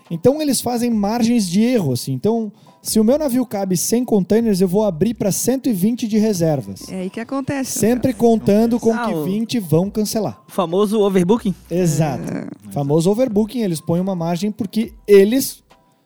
[0.10, 2.14] Então eles fazem margens de erro, assim.
[2.14, 2.50] Então,
[2.84, 6.88] se o meu navio cabe 100 containers, eu vou abrir para 120 de reservas.
[6.92, 7.80] É aí que acontece.
[7.80, 10.42] Sempre contando com Ah, que o- 20 vão cancelar.
[10.48, 11.56] O famoso overbooking.
[11.72, 12.24] Exato.
[12.72, 15.63] Famoso overbooking, eles põem uma margem porque eles,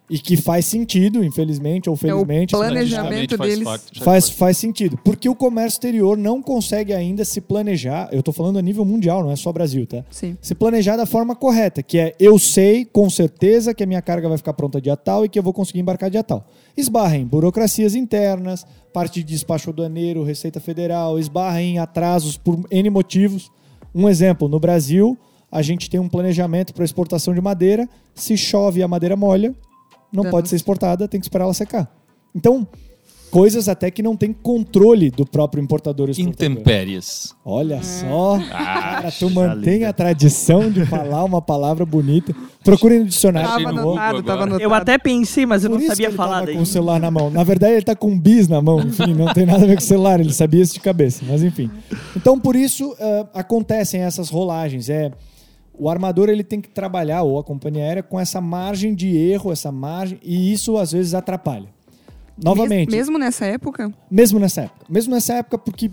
[0.10, 3.63] e que faz sentido, infelizmente ou felizmente, É planejamento Estatisticamente faz deles.
[3.65, 4.98] parte- faz, faz sentido.
[5.04, 9.22] Porque o comércio exterior não consegue ainda se planejar, eu estou falando a nível mundial,
[9.22, 10.06] não é só Brasil, tá?
[10.10, 10.38] Sim.
[10.41, 14.30] Se planejar da forma correta, que é eu sei com certeza que a minha carga
[14.30, 16.48] vai ficar pronta dia tal e que eu vou conseguir embarcar dia tal.
[16.78, 22.89] Esbarra em burocracias internas, parte de despacho aduaneiro, Receita Federal, esbarra em atrasos por N
[22.89, 23.52] motivos.
[23.93, 25.17] Um exemplo, no Brasil,
[25.52, 27.89] a gente tem um planejamento para exportação de madeira.
[28.15, 29.54] Se chove e a madeira molha,
[30.12, 31.91] não Já pode ser exportada, tem que esperar ela secar.
[32.36, 32.67] Então,
[33.30, 36.46] coisas até que não tem controle do próprio importador exportador.
[36.52, 37.36] Intempéries.
[37.43, 42.34] Olha só, Ah, cara, tu mantém a tradição de falar uma palavra bonita.
[42.63, 43.50] Procure no dicionário.
[43.50, 44.63] Tava anotado, tava anotado.
[44.63, 46.56] Eu até pensei, mas eu Por não isso sabia que ele falar tava daí.
[46.56, 47.30] com o celular na mão.
[47.30, 48.80] Na verdade, ele tá com um bis na mão.
[48.80, 50.20] Enfim, não tem nada a ver com o celular.
[50.20, 51.24] Ele sabia isso de cabeça.
[51.28, 51.70] Mas enfim.
[52.15, 54.89] Então, por isso, ah, acontecem essas rolagens.
[54.89, 55.12] É,
[55.78, 59.52] o armador ele tem que trabalhar, ou a companhia aérea, com essa margem de erro,
[59.52, 61.68] essa margem, e isso às vezes atrapalha.
[62.42, 64.86] Novamente, Mes- Mesmo nessa época, mesmo nessa época.
[64.90, 65.90] Mesmo nessa época, porque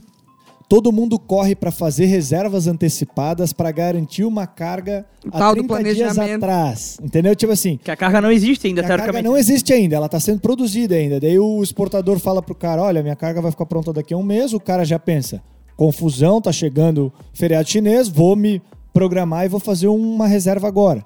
[0.69, 6.19] todo mundo corre para fazer reservas antecipadas para garantir uma carga há do 30 dias
[6.19, 6.99] atrás.
[7.03, 7.35] Entendeu?
[7.35, 9.25] Tipo assim, Que a carga não existe ainda, a carga teoricamente.
[9.31, 11.19] não existe ainda, ela está sendo produzida ainda.
[11.19, 14.23] Daí o exportador fala pro cara, olha, minha carga vai ficar pronta daqui a um
[14.23, 14.53] mês.
[14.53, 15.43] O cara já pensa,
[15.77, 18.61] confusão, tá chegando feriado chinês, vou me
[18.95, 21.05] programar e vou fazer uma reserva agora.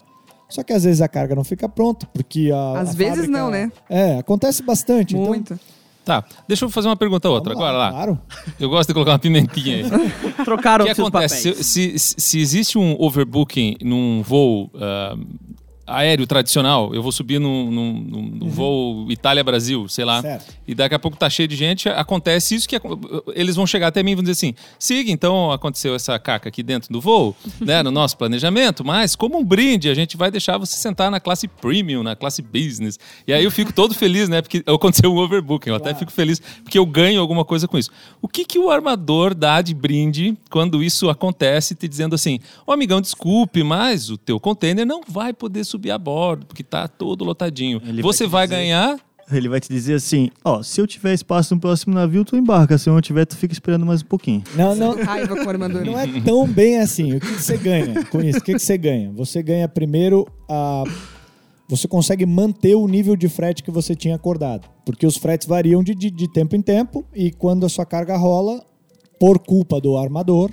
[0.48, 3.32] Só que às vezes a carga não fica pronta, porque a Às a vezes fábrica-
[3.38, 3.72] não, né?
[3.90, 5.14] É, acontece bastante.
[5.16, 5.58] então- muito.
[6.04, 7.52] Tá, deixa eu fazer uma pergunta outra.
[7.52, 7.90] Vamos Agora lá.
[7.90, 8.18] Claro.
[8.58, 9.82] Eu gosto de colocar uma pimentinha aí.
[9.84, 11.52] O Trocaram que seus acontece?
[11.62, 15.14] Se, se- se existe um overbooking num voo ah,
[15.88, 20.54] aéreo tradicional, eu vou subir num, num, num- num voo Itália-Brasil, sei lá, Certo.
[20.66, 22.76] e daqui a pouco tá cheio de gente, acontece isso que
[23.34, 26.62] eles vão chegar até mim e vão dizer assim, siga, então aconteceu essa caca aqui
[26.62, 30.58] dentro do voo, né, no nosso planejamento, mas como um brinde, a gente vai deixar
[30.58, 32.98] você sentar na classe premium, na classe business.
[33.26, 36.40] E aí eu fico todo feliz, né, porque aconteceu um overbooking, eu até fico feliz
[36.62, 37.90] porque eu ganho alguma coisa com isso.
[38.20, 42.72] O que que o armador dá de brinde quando isso acontece, te dizendo assim, ô
[42.72, 47.24] amigão, desculpe, mas o teu container não vai poder subir a bordo, porque tá todo
[47.24, 47.80] lotadinho.
[47.84, 48.98] Ele vai você te vai dizer- ganhar
[49.30, 52.78] Ele vai te dizer assim, ó, se eu tiver espaço no próximo navio, tu embarca.
[52.78, 54.42] Se eu não tiver, tu fica esperando mais um pouquinho.
[54.54, 55.52] Não, não, Raiva com
[55.84, 57.14] não é tão bem assim.
[57.14, 58.38] O que, que você ganha com isso?
[58.38, 59.12] O que, que você ganha?
[59.12, 60.84] Você ganha primeiro a.
[61.68, 64.66] Você consegue manter o nível de frete que você tinha acordado.
[64.86, 68.16] Porque os fretes variam de, de, de tempo em tempo e quando a sua carga
[68.16, 68.64] rola,
[69.20, 70.50] por culpa do armador,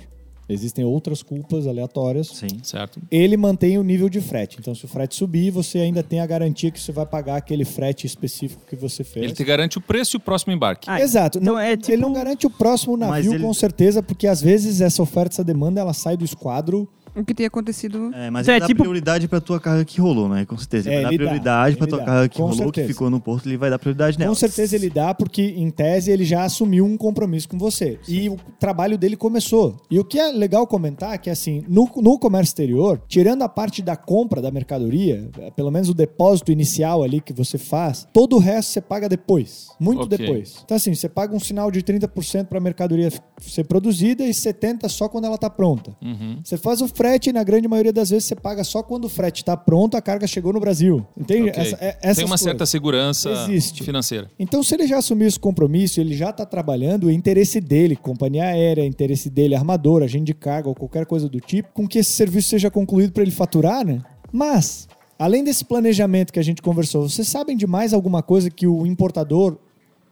[0.48, 2.46] existem outras culpas aleatórias, Sim.
[2.62, 3.00] certo?
[3.10, 4.56] ele mantém o nível de frete.
[4.60, 7.64] Então, se o frete subir, você ainda tem a garantia que você vai pagar aquele
[7.64, 9.24] frete específico que você fez.
[9.24, 10.88] Ele te garante o preço e o próximo embarque.
[10.88, 11.38] Ah, Exato.
[11.38, 14.40] então não, é tipo- Ele não garante o próximo navio, ele- com certeza, porque às
[14.40, 16.88] vezes essa oferta, essa demanda, ela sai do esquadro.
[17.16, 18.10] O que tem acontecido.
[18.14, 20.44] É, mas ele é dá tipo- prioridade pra tua carga que rolou, né?
[20.44, 20.88] Com certeza.
[20.90, 22.86] Ele É, vai dar ele dá, prioridade pra tua dá, carga que com rolou, certeza.
[22.86, 24.30] que ficou no porto, ele vai dar prioridade nela.
[24.30, 27.98] Com certeza ele dá, porque em tese ele já assumiu um compromisso com você.
[28.06, 29.76] E o trabalho dele começou.
[29.90, 33.48] E o que é legal comentar é que, assim, no, no comércio exterior, tirando a
[33.48, 38.06] parte da compra da mercadoria, eh, pelo menos o depósito inicial ali que você faz,
[38.12, 39.68] todo o resto você paga depois.
[39.80, 40.18] Muito Ok.
[40.18, 40.60] depois.
[40.64, 44.88] Então, assim, você paga um sinal de 30% para a mercadoria ser produzida e 70%
[44.90, 45.96] só quando ela está pronta.
[46.02, 46.40] Uhum.
[46.44, 49.08] Você faz o frete e na grande maioria das vezes você paga só quando o
[49.08, 51.06] frete está pronto, a carga chegou no Brasil.
[51.16, 51.50] Entende?
[51.50, 51.62] Ok.
[51.62, 52.40] Essa- é- essas Tem uma coisas.
[52.40, 53.82] certa segurança Existe.
[53.84, 54.30] financeira.
[54.38, 58.44] Então, se ele já assumiu esse compromisso, ele já está trabalhando, o interesse dele, companhia
[58.44, 62.10] aérea, interesse dele, armador, agente de carga ou qualquer coisa do tipo, com que esse
[62.12, 64.02] serviço seja concluído para ele faturar, né?
[64.32, 64.88] Mas,
[65.18, 68.84] além desse planejamento que a gente conversou, vocês sabem de mais alguma coisa que o
[68.86, 69.56] importador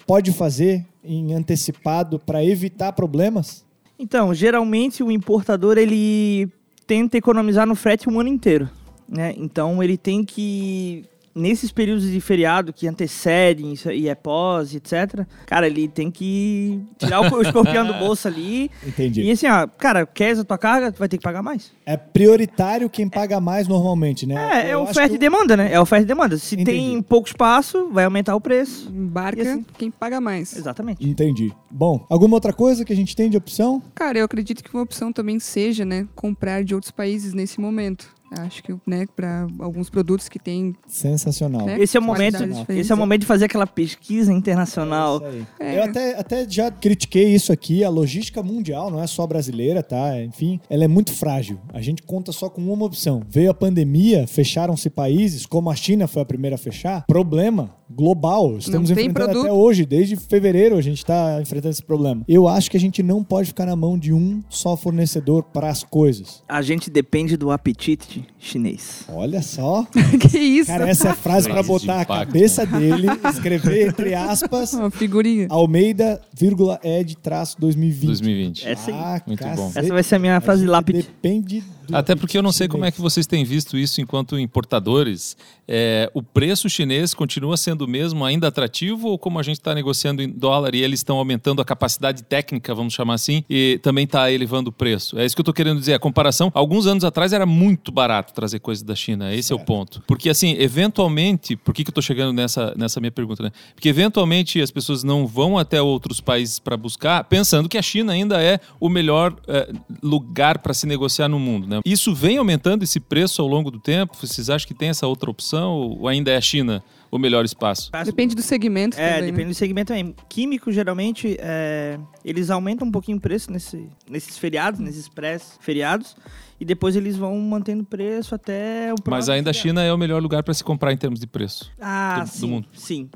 [0.07, 3.65] pode fazer em antecipado para evitar problemas?
[3.99, 6.49] Então, geralmente o importador ele
[6.87, 8.69] tenta economizar no frete um ano inteiro,
[9.09, 9.35] né?
[9.37, 15.27] Então ele tem que nesses períodos de feriado que antecedem e é pós, etc.
[15.47, 18.71] Cara, ele tem que tirar o escorpião do bolso ali.
[18.87, 19.23] Entendi.
[19.23, 21.73] E assim, ó, cara, quer a tua carga, tu vai ter que pagar mais.
[21.85, 24.67] É prioritário quem paga mais normalmente, né?
[24.67, 25.73] É, é oferta que e demanda, né?
[25.73, 26.39] É oferta e demanda.
[26.39, 26.71] Se Entendi.
[26.71, 28.91] tem pouco espaço, vai aumentar o preço.
[28.91, 29.65] Embarca assim?
[29.77, 30.57] quem paga mais.
[30.57, 31.09] Exatamente.
[31.09, 31.53] Entendi.
[31.71, 33.83] Bom, alguma outra coisa que a gente tem de opção?
[33.95, 38.15] Cara, eu acredito que uma opção também seja, né, comprar de outros países nesse momento.
[38.39, 41.67] Acho que, né, para alguns produtos que têm Sensacional.
[41.67, 45.23] né, Esse é o momento, esse é o momento de fazer aquela pesquisa internacional.
[45.59, 45.75] É.
[45.75, 45.79] É.
[45.79, 47.85] Eu até, até já critiquei isso aqui.
[47.85, 50.21] A logística mundial não é só brasileira, tá?
[50.23, 51.59] Enfim, ela é muito frágil.
[51.73, 53.23] A gente conta só com uma opção.
[53.29, 57.05] Veio a pandemia, fecharam-se países, como a China foi a primeira a fechar.
[57.07, 58.57] Problema global.
[58.59, 59.41] Estamos tem enfrentando produto.
[59.47, 59.85] até hoje.
[59.85, 62.23] Desde fevereiro a gente está enfrentando esse problema.
[62.29, 65.69] Eu acho que a gente não pode ficar na mão de um só fornecedor para
[65.69, 66.43] as coisas.
[66.49, 69.05] A gente depende do apetite chinês.
[69.09, 69.87] Olha só.
[70.31, 70.71] que isso?
[70.71, 74.91] Cara, essa é a frase para botar a impacto, cabeça dele, escrever entre aspas Uma
[74.91, 75.47] figurinha.
[75.51, 78.07] Almeida, vírgula, Ed, traço 2020.
[78.07, 78.69] 2020.
[78.69, 78.97] Essa aí.
[78.97, 79.51] Ah, Muito bom.
[79.51, 79.79] cacete.
[79.79, 81.03] Essa vai ser a minha frase gente lápide.
[81.03, 84.39] Depende do Até porque eu não sei como é que vocês têm visto isso enquanto
[84.39, 85.37] importadores.
[85.67, 89.75] É, o preço chinês continua sendo o mesmo, ainda atrativo, ou como a gente está
[89.75, 94.05] negociando em dólar e eles estão aumentando a capacidade técnica, vamos chamar assim, e também
[94.05, 95.19] está elevando o preço?
[95.19, 95.95] É isso que eu estou querendo dizer.
[95.95, 99.35] A comparação, alguns anos atrás era muito barato trazer coisas da China.
[99.35, 100.03] Esse é o ponto.
[100.07, 103.51] Porque, assim, eventualmente, por que, que eu estou chegando nessa, nessa minha pergunta, né?
[103.75, 108.13] Porque, eventualmente, as pessoas não vão até outros países para buscar, pensando que a China
[108.13, 111.81] ainda é o melhor eh, lugar para se negociar no mundo, né?
[111.85, 114.17] Isso vem aumentando esse preço ao longo do tempo?
[114.21, 116.83] Vocês acham que tem essa outra opção ou ainda é a China
[117.17, 117.91] o melhor espaço?
[118.05, 119.51] Depende do segmento É, também, depende né?
[119.51, 120.15] do segmento também.
[120.29, 126.17] Químico, geralmente, é, eles aumentam um pouquinho o preço nesse, nesses feriados, nesses pré-feriados,
[126.61, 129.53] e depois eles vão mantendo o preço até o próximo Mas ainda a.
[129.53, 131.71] China é o melhor lugar para se comprar em termos de preço.
[131.81, 132.69] Ah, do- do sim, mundo.
[132.73, 133.11] sim.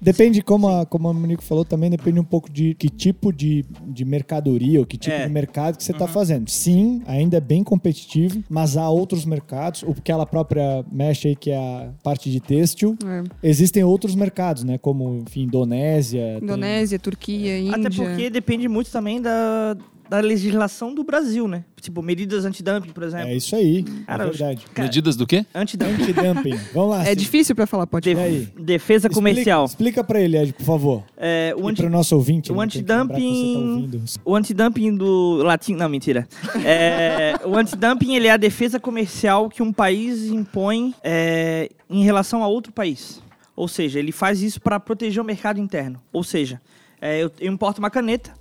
[0.00, 3.64] Depende, como a, como a Monique falou, também depende um pouco de que tipo de,
[3.86, 5.26] de mercadoria ou que tipo É.
[5.26, 6.48] de mercado que você está fazendo.
[6.48, 11.36] Sim, ainda é bem competitivo, mas há outros mercados, o que ela própria mexe aí,
[11.36, 12.96] que é a parte de têxtil.
[13.04, 13.22] É.
[13.46, 14.78] Existem outros mercados, né?
[14.78, 16.34] Como, enfim, Indonésia.
[16.36, 17.76] tem- Indonésia, Turquia, Índia.
[17.76, 19.76] Até porque depende muito também da,
[20.10, 21.64] da legislação do Brasil, né?
[21.80, 23.28] Tipo, medidas antidumping, por exemplo.
[23.28, 24.66] É isso aí, Cara, é verdade.
[24.74, 25.46] Cara, Medidas do quê?
[25.54, 26.02] Antidumping.
[26.02, 26.56] Antidumping.
[26.74, 27.02] Vamos lá.
[27.02, 27.20] É Cid.
[27.22, 28.28] difícil pra falar, pode De- falar.
[28.62, 29.64] defesa Explica- comercial.
[29.66, 31.04] Explica pra ele, Ed, por favor.
[31.16, 32.50] É, o e anti- pro nosso ouvinte.
[32.50, 34.02] o né, que antidumping- tá ouvindo.
[34.24, 36.28] O antidumping do latim, não, mentira.
[36.64, 42.42] É, o antidumping ele é a defesa comercial que um país impõe é, em relação
[42.42, 43.22] a outro país.
[43.56, 46.00] Ou seja, ele faz isso para proteger o mercado interno.
[46.12, 46.60] Ou seja,
[47.00, 48.32] é, eu, eu importo uma caneta,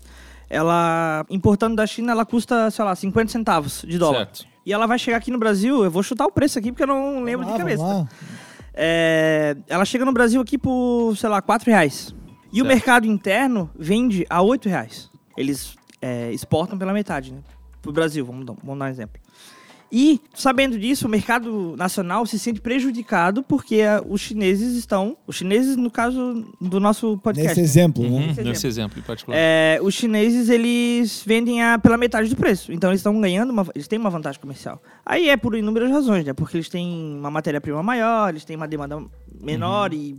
[0.49, 4.19] ela importando da China, ela custa, sei lá, 50 centavos de dólar.
[4.19, 4.45] Certo.
[4.65, 6.87] E ela vai chegar aqui no Brasil, eu vou chutar o preço aqui porque eu
[6.87, 7.83] não lembro Vamos de lá, cabeça.
[7.83, 8.09] vamos lá.
[8.73, 12.13] É, ela chega no Brasil aqui por, sei lá, 4 reais.
[12.51, 12.67] E o Certo.
[12.67, 15.09] mercado interno vende a 8 reais.
[15.37, 17.39] Eles é, exportam pela metade, né?
[17.81, 19.21] Pro Brasil, vamos dar, vamos dar um exemplo.
[19.91, 25.17] E, sabendo disso, o mercado nacional se sente prejudicado porque ah, os chineses estão...
[25.25, 27.49] Os chineses, no caso do nosso podcast.
[27.49, 28.31] Nesse exemplo, Uhum, né?
[28.31, 29.37] Esse Nesse exemplo em particular.
[29.37, 32.71] É, os chineses, eles vendem a, pela metade do preço.
[32.71, 34.81] Então, eles estão ganhando, uma, eles têm uma vantagem comercial.
[35.05, 36.33] Aí é por inúmeras razões, né?
[36.33, 39.01] Porque eles têm uma matéria-prima maior, eles têm uma demanda
[39.41, 40.17] menor e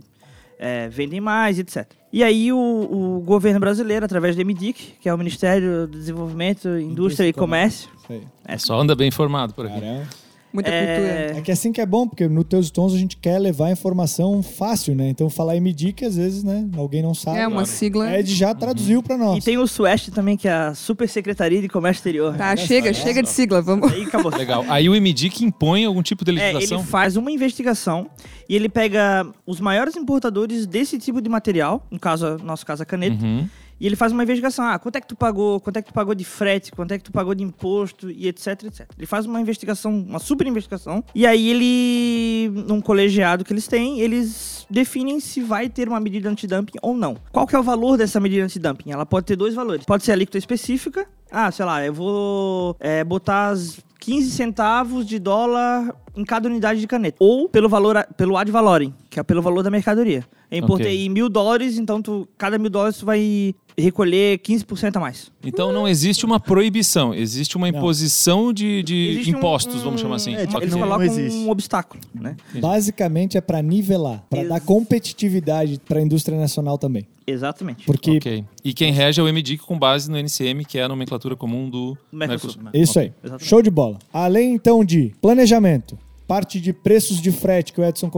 [0.59, 1.87] é, vendem mais, etc.
[2.13, 6.67] E aí o, o governo brasileiro, através do MDIC, que é o Ministério do Desenvolvimento,
[6.77, 8.55] Indústria e Comércio, Isso aí.
[8.55, 9.79] é, Só anda bem informado por aqui.
[9.79, 10.07] Caramba.
[10.53, 11.37] Muita É, cultura.
[11.37, 13.71] É que assim que é bom, porque no Teus Tons a gente quer levar a
[13.71, 15.07] informação fácil, né?
[15.07, 17.37] Então falar MD que às vezes, né, alguém não sabe.
[17.39, 18.13] É uma sigla.
[18.19, 19.37] Ed já traduziu pra nós.
[19.37, 22.35] E tem o SUEST também, que é a Super Secretaria de Comércio Exterior.
[22.35, 23.89] Tá, chega, chega de sigla, vamos.
[23.93, 24.29] Aí acabou.
[24.35, 24.65] Legal.
[24.67, 26.79] Aí o MDIC impõe algum tipo de É, legislação?
[26.79, 28.09] ele faz uma investigação
[28.49, 32.83] e ele pega os maiores importadores desse tipo de material, no caso, no nosso caso
[32.83, 33.47] a caneta, Uhum.
[33.81, 34.63] E ele faz uma investigação.
[34.63, 35.59] Ah, quanto é que tu pagou?
[35.59, 36.71] Quanto é que tu pagou de frete?
[36.71, 38.11] Quanto é que tu pagou de imposto?
[38.11, 38.87] E etc, etc.
[38.95, 41.03] Ele faz uma investigação, uma super investigação.
[41.15, 46.29] E aí ele, num colegiado que eles têm, eles definem se vai ter uma medida
[46.29, 47.17] antidumping ou não.
[47.31, 48.91] Qual que é o valor dessa medida antidumping?
[48.91, 49.83] Ela pode ter dois valores.
[49.83, 51.07] Pode ser alíquota específica.
[51.31, 56.79] Ah, sei lá, eu vou é, botar as 15 centavos de dólar em cada unidade
[56.81, 57.17] de caneta.
[57.19, 60.25] Ou pelo valor, a- pelo ad valorem, que é pelo valor da mercadoria.
[60.49, 65.31] Eu importei mil dólares, então tu, cada mil dólares tu vai recolher 15% a mais.
[65.41, 70.15] Então não existe uma proibição, existe uma imposição de, de um- impostos, um- vamos chamar
[70.17, 70.35] assim.
[70.35, 70.61] É, tipo.
[70.61, 71.37] Eles não- colocam existe.
[71.39, 72.35] um obstáculo, né?
[72.55, 77.07] Basicamente é pra nivelar, pra Ex- dar competitividade pra indústria nacional também.
[77.25, 77.85] Exatamente.
[77.85, 78.45] Porque Ok.
[78.63, 81.69] E quem rege é o MDIC com base no NCM, que é a nomenclatura comum
[81.69, 82.61] do Mercosul.
[82.63, 82.81] Mercosul.
[82.81, 83.13] Isso aí.
[83.23, 83.47] Exatamente.
[83.47, 83.99] Show de bola.
[84.11, 85.97] Além então de planejamento,
[86.31, 88.09] parte de preços de frete que o Edson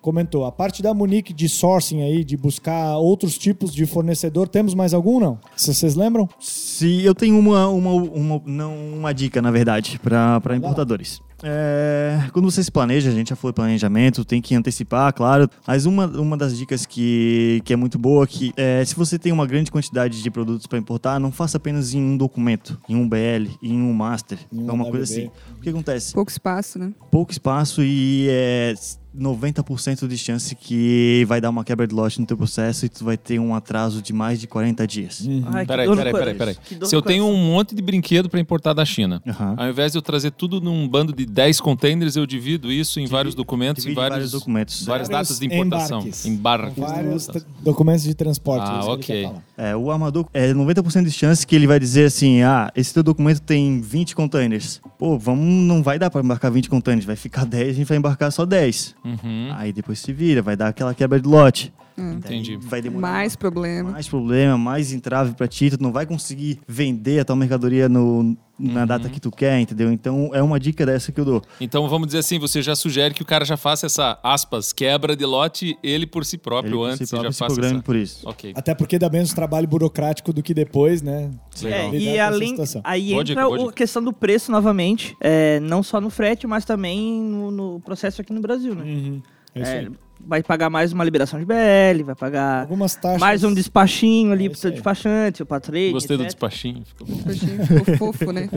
[0.00, 4.74] comentou, a parte da Munique de sourcing aí, de buscar outros tipos de fornecedor, temos
[4.74, 5.38] mais algum não?
[5.54, 6.28] Se vocês lembram?
[6.40, 11.22] Se eu tenho uma, uma, uma, não, uma dica, na verdade, para importadores.
[11.42, 15.48] É, quando você se planeja, a gente já falou de planejamento, tem que antecipar, claro.
[15.66, 19.32] Mas uma, uma das dicas que, que é muito boa que é se você tem
[19.32, 23.08] uma grande quantidade de produtos para importar, não faça apenas em um documento, em um
[23.08, 25.22] BL, em um master, Em um é uma coisa WB.
[25.22, 25.30] assim.
[25.58, 26.12] O que acontece?
[26.14, 26.92] Pouco espaço, né?
[27.10, 28.74] Pouco espaço e é
[29.16, 33.04] 90% de chance que vai dar uma quebra de lote no teu processo e tu
[33.04, 35.26] vai ter um atraso de mais de 40 dias.
[35.52, 36.56] Ai, que Peraí, peraí, peraí, peraí.
[36.86, 39.54] Se eu tenho um monte de brinquedo para importar da China, Aham.
[39.56, 43.06] ao invés de eu trazer tudo num bando de 10 containers, eu divido isso em
[43.06, 44.84] vários documentos, em vários, vários documentos.
[44.84, 45.98] várias Vários datas de importação.
[46.00, 46.26] embarques.
[46.26, 46.78] Embarques.
[46.78, 47.28] Vários
[47.62, 48.64] documentos de transporte.
[48.66, 49.28] Ah, ok.
[49.56, 53.02] É, o armador é 90% de chance que ele vai dizer assim: ah, esse teu
[53.02, 54.80] documento tem 20 containers.
[55.02, 57.98] Pô, vamos, não vai dar para embarcar 20 containers, vai ficar 10, a gente vai
[57.98, 58.94] embarcar só 10.
[59.04, 59.50] Uhum.
[59.52, 61.72] Aí depois se vira, vai dar aquela quebra de lote.
[61.96, 62.56] Daí Entendi.
[62.56, 63.90] Vai demorar Mais problema.
[63.90, 68.36] mais problema, mais entrave pra ti, tu não vai conseguir vender a tua mercadoria no,
[68.58, 68.86] na Uhum.
[68.86, 69.90] data que tu quer, entendeu?
[69.92, 71.42] Então é uma dica dessa que eu dou.
[71.60, 75.16] Então vamos dizer assim, você já sugere que o cara já faça essa, aspas, quebra
[75.16, 77.54] de lote ele por si próprio Ele por antes si e já próprio se faça
[77.54, 77.84] programe essa...
[77.84, 78.28] por isso.
[78.28, 78.52] Ok.
[78.54, 81.30] Até porque dá menos trabalho burocrático do que depois, né?
[81.64, 82.80] É, e além, situação.
[82.84, 86.64] aí Boa entra dica, a questão do preço novamente, é, não só no frete, mas
[86.64, 89.20] também no, no processo aqui no Brasil, né?
[89.54, 89.90] É isso É, aí.
[90.26, 93.20] Vai pagar mais uma liberação de BL, vai pagar Algumas taxas.
[93.20, 96.32] mais um despachinho ali É pro despachante, para trade, Gostei do etc.
[96.32, 96.82] despachinho.
[96.84, 97.20] ficou bom.
[97.30, 97.52] Achei-
[97.82, 98.48] Ficou fofo, né?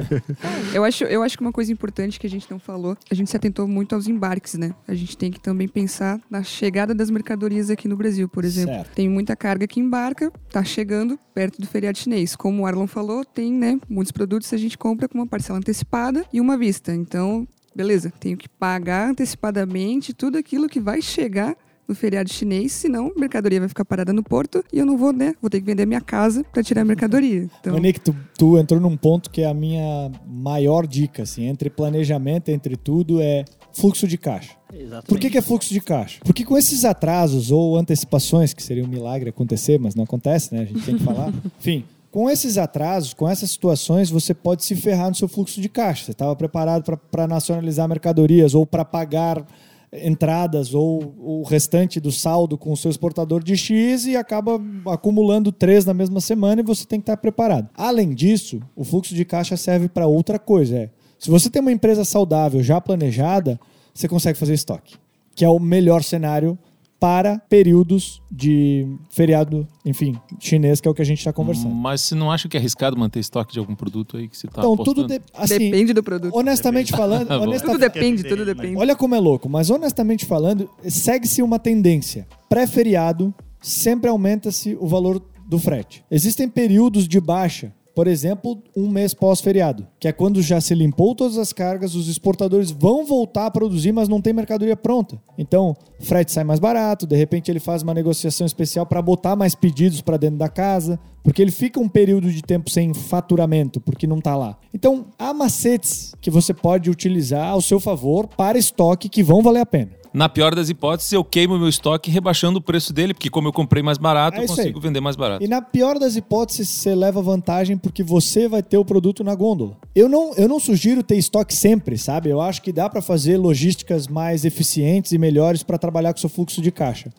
[0.74, 3.30] Eu acho, eu acho que uma coisa importante que a gente não falou, a gente
[3.30, 4.74] se atentou muito aos embarques, né?
[4.88, 8.74] A gente tem que também pensar na chegada das mercadorias aqui no Brasil, por exemplo.
[8.76, 8.94] Certo.
[8.96, 12.36] Tem muita carga que embarca, tá chegando perto do feriado chinês.
[12.36, 16.24] Como o Arlon falou, tem, né, muitos produtos a gente compra com uma parcela antecipada
[16.32, 16.94] e uma vista.
[16.94, 21.56] Então, beleza, tenho que pagar antecipadamente tudo aquilo que vai chegar
[21.88, 25.14] no feriado chinês, senão a mercadoria vai ficar parada no porto e eu não vou,
[25.14, 25.36] né?
[25.42, 27.48] Vou ter que vender minha casa para tirar a mercadoria.
[27.60, 31.70] Então, Monique, tu, tu entrou num ponto que é a minha maior dica, assim, entre
[31.70, 34.56] planejamento, entre tudo, é fluxo de caixa.
[34.74, 35.08] Exatamente.
[35.08, 36.20] Por que, que é fluxo de caixa?
[36.24, 40.62] Porque com esses atrasos ou antecipações, que seria um milagre acontecer, mas não acontece, né?
[40.62, 41.32] A gente tem que falar.
[41.60, 41.86] Enfim,
[42.16, 46.06] Com esses atrasos, com essas situações, você pode se ferrar no seu fluxo de caixa.
[46.06, 49.46] Você estava preparado para nacionalizar mercadorias ou para pagar
[49.92, 55.52] entradas ou o restante do saldo com o seu exportador de X e acaba acumulando
[55.52, 57.70] três na mesma semana e você tem que estar preparado.
[57.76, 60.78] Além disso, o fluxo de caixa serve para outra coisa.
[60.78, 60.90] É,
[61.20, 63.60] se você tem uma empresa saudável já planejada,
[63.94, 64.96] você consegue fazer estoque,
[65.36, 66.58] que é o melhor cenário
[67.06, 71.70] para períodos de feriado, enfim, chinês, que é o que a gente está conversando.
[71.76, 74.48] Mas você não acha que é arriscado manter estoque de algum produto aí que você
[74.48, 75.04] está então, apostando?
[75.08, 76.36] tudo de- assim, Depende do produto.
[76.36, 78.54] honestamente falando, Tá honesta- Tudo depende, Depende, tudo né?
[78.56, 78.76] depende.
[78.78, 82.28] olha como é louco, mas honestamente falando, segue-se uma tendência.
[82.50, 83.32] Pré-feriado,
[83.62, 86.04] sempre aumenta-se o valor do frete.
[86.10, 87.72] Existem períodos de baixa.
[87.96, 92.10] Por exemplo, um mês pós-feriado, que é quando já se limpou todas as cargas, os
[92.10, 95.18] exportadores vão voltar a produzir, mas não tem mercadoria pronta.
[95.38, 99.56] Então, frete sai mais barato, de repente ele faz uma negociação especial para botar mais
[99.56, 104.06] pedidos para dentro da casa, porque ele fica um período de tempo sem faturamento, porque
[104.06, 104.58] não está lá.
[104.74, 109.62] Então, há macetes que você pode utilizar ao seu favor para estoque que vão valer
[109.62, 109.92] a pena.
[110.16, 113.52] Na pior das hipóteses, eu queimo meu estoque rebaixando o preço dele, porque como eu
[113.52, 114.82] comprei mais barato, É eu consigo aí.
[114.82, 115.44] vender mais barato.
[115.44, 119.36] E na pior das hipóteses, você leva vantagem porque você vai ter o produto na
[119.36, 119.76] gôndola.
[119.94, 122.30] Eu não, eu não sugiro ter estoque sempre, sabe?
[122.30, 126.22] Eu acho que dá para fazer logísticas mais eficientes e melhores para trabalhar com o
[126.22, 127.12] seu fluxo de caixa.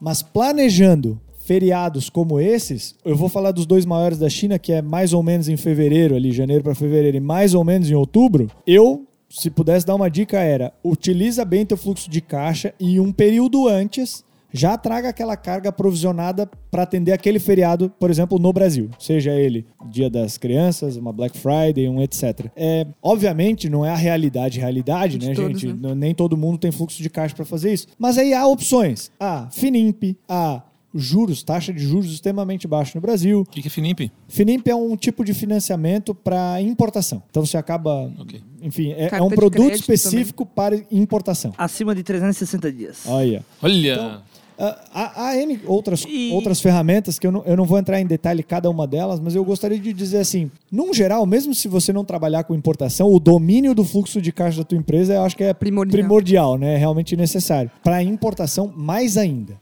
[0.00, 4.82] Mas planejando feriados como esses, eu vou falar dos dois maiores da China, que é
[4.82, 8.48] mais ou menos em fevereiro, ali, janeiro para fevereiro, e mais ou menos em outubro.
[8.66, 13.12] Eu, se pudesse dar uma dica, era utiliza bem teu fluxo de caixa e um
[13.12, 18.90] período antes já traga aquela carga aprovisionada para atender aquele feriado, por exemplo, no Brasil.
[18.98, 22.46] Seja ele Dia das Crianças, uma Black Friday, um etc.
[22.56, 25.80] É, obviamente, não é a realidade, realidade, De né, todos, gente?
[25.80, 25.94] né?
[25.94, 27.86] Nem todo mundo tem fluxo de caixa para fazer isso.
[27.96, 29.12] Mas aí há opções.
[29.20, 30.62] A Finimp, a
[30.92, 33.42] juros, taxa de juros extremamente baixa no Brasil.
[33.42, 34.10] O que, que é Finimp?
[34.26, 37.22] Finimp é um tipo de financiamento para importação.
[37.30, 38.40] Então você acaba, Ok.
[38.62, 41.52] Enfim, é, é um produto crédito específico para importação.
[41.56, 42.98] Acima de 360 dias.
[43.06, 43.44] Olha.
[43.62, 44.22] Olha,
[44.62, 47.98] Ah, Há, há N outras, E- outras ferramentas que eu não, eu não vou entrar
[47.98, 51.66] em detalhe cada uma delas, mas eu gostaria de dizer assim: num geral, mesmo se
[51.66, 55.22] você não trabalhar com importação, o domínio do fluxo de caixa da tua empresa eu
[55.22, 55.98] acho que é Primordial.
[55.98, 56.74] primordial né?
[56.74, 57.70] É realmente necessário.
[57.82, 59.54] Para importação, mais ainda.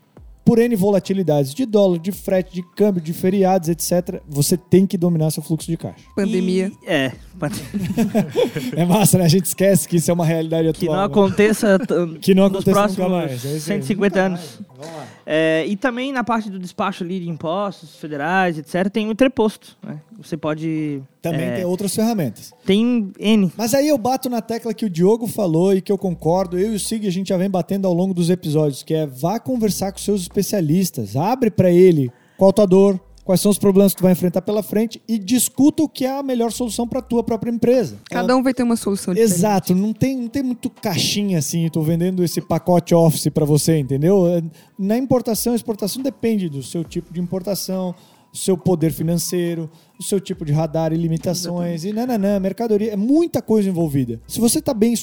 [0.48, 4.96] Por N volatilidades de dólar, de frete, de câmbio, de feriados, etc., você tem que
[4.96, 6.06] dominar seu fluxo de caixa.
[6.16, 6.72] Pandemia.
[6.82, 7.12] E- é.
[8.74, 9.24] É massa, né?
[9.26, 10.80] A gente esquece que isso é uma realidade atual.
[10.80, 11.04] Que não né?
[11.04, 11.78] aconteça
[12.22, 13.44] Que não nos aconteça próximos nunca mais.
[13.44, 13.80] É isso aí.
[13.82, 14.60] 150 Nunca anos.
[14.68, 15.06] Vamos lá.
[15.30, 19.76] É, e também na parte do despacho ali de impostos federais, etc., tem o entreposto.
[19.82, 20.00] Né?
[20.16, 21.02] Você pode.
[21.20, 22.54] Também é, tem outras ferramentas.
[22.64, 23.52] tem N.
[23.54, 26.58] Mas aí eu bato na tecla que o Diogo falou e que eu concordo.
[26.58, 29.06] Eu e o Sig a gente já vem batendo ao longo dos episódios, que é
[29.06, 33.58] vá conversar com seus especialistas, abre para ele qual a tua dor, quais são os
[33.58, 36.88] problemas que tu vai enfrentar pela frente e discuta o que é a melhor solução
[36.88, 37.98] para tua própria empresa.
[38.08, 39.34] Cada um vai ter uma solução diferente.
[39.34, 43.78] Exato, não tem, não tem muito caixinha assim, tô vendendo esse pacote Office para você,
[43.78, 44.26] entendeu?
[44.26, 44.42] É,
[44.78, 47.94] Na importação, exportação depende do seu tipo de importação,
[48.32, 49.68] do seu poder financeiro,
[49.98, 54.22] do seu tipo de radar e limitações, e nananã, mercadoria, é muita coisa envolvida.
[54.26, 54.94] Se você tá bem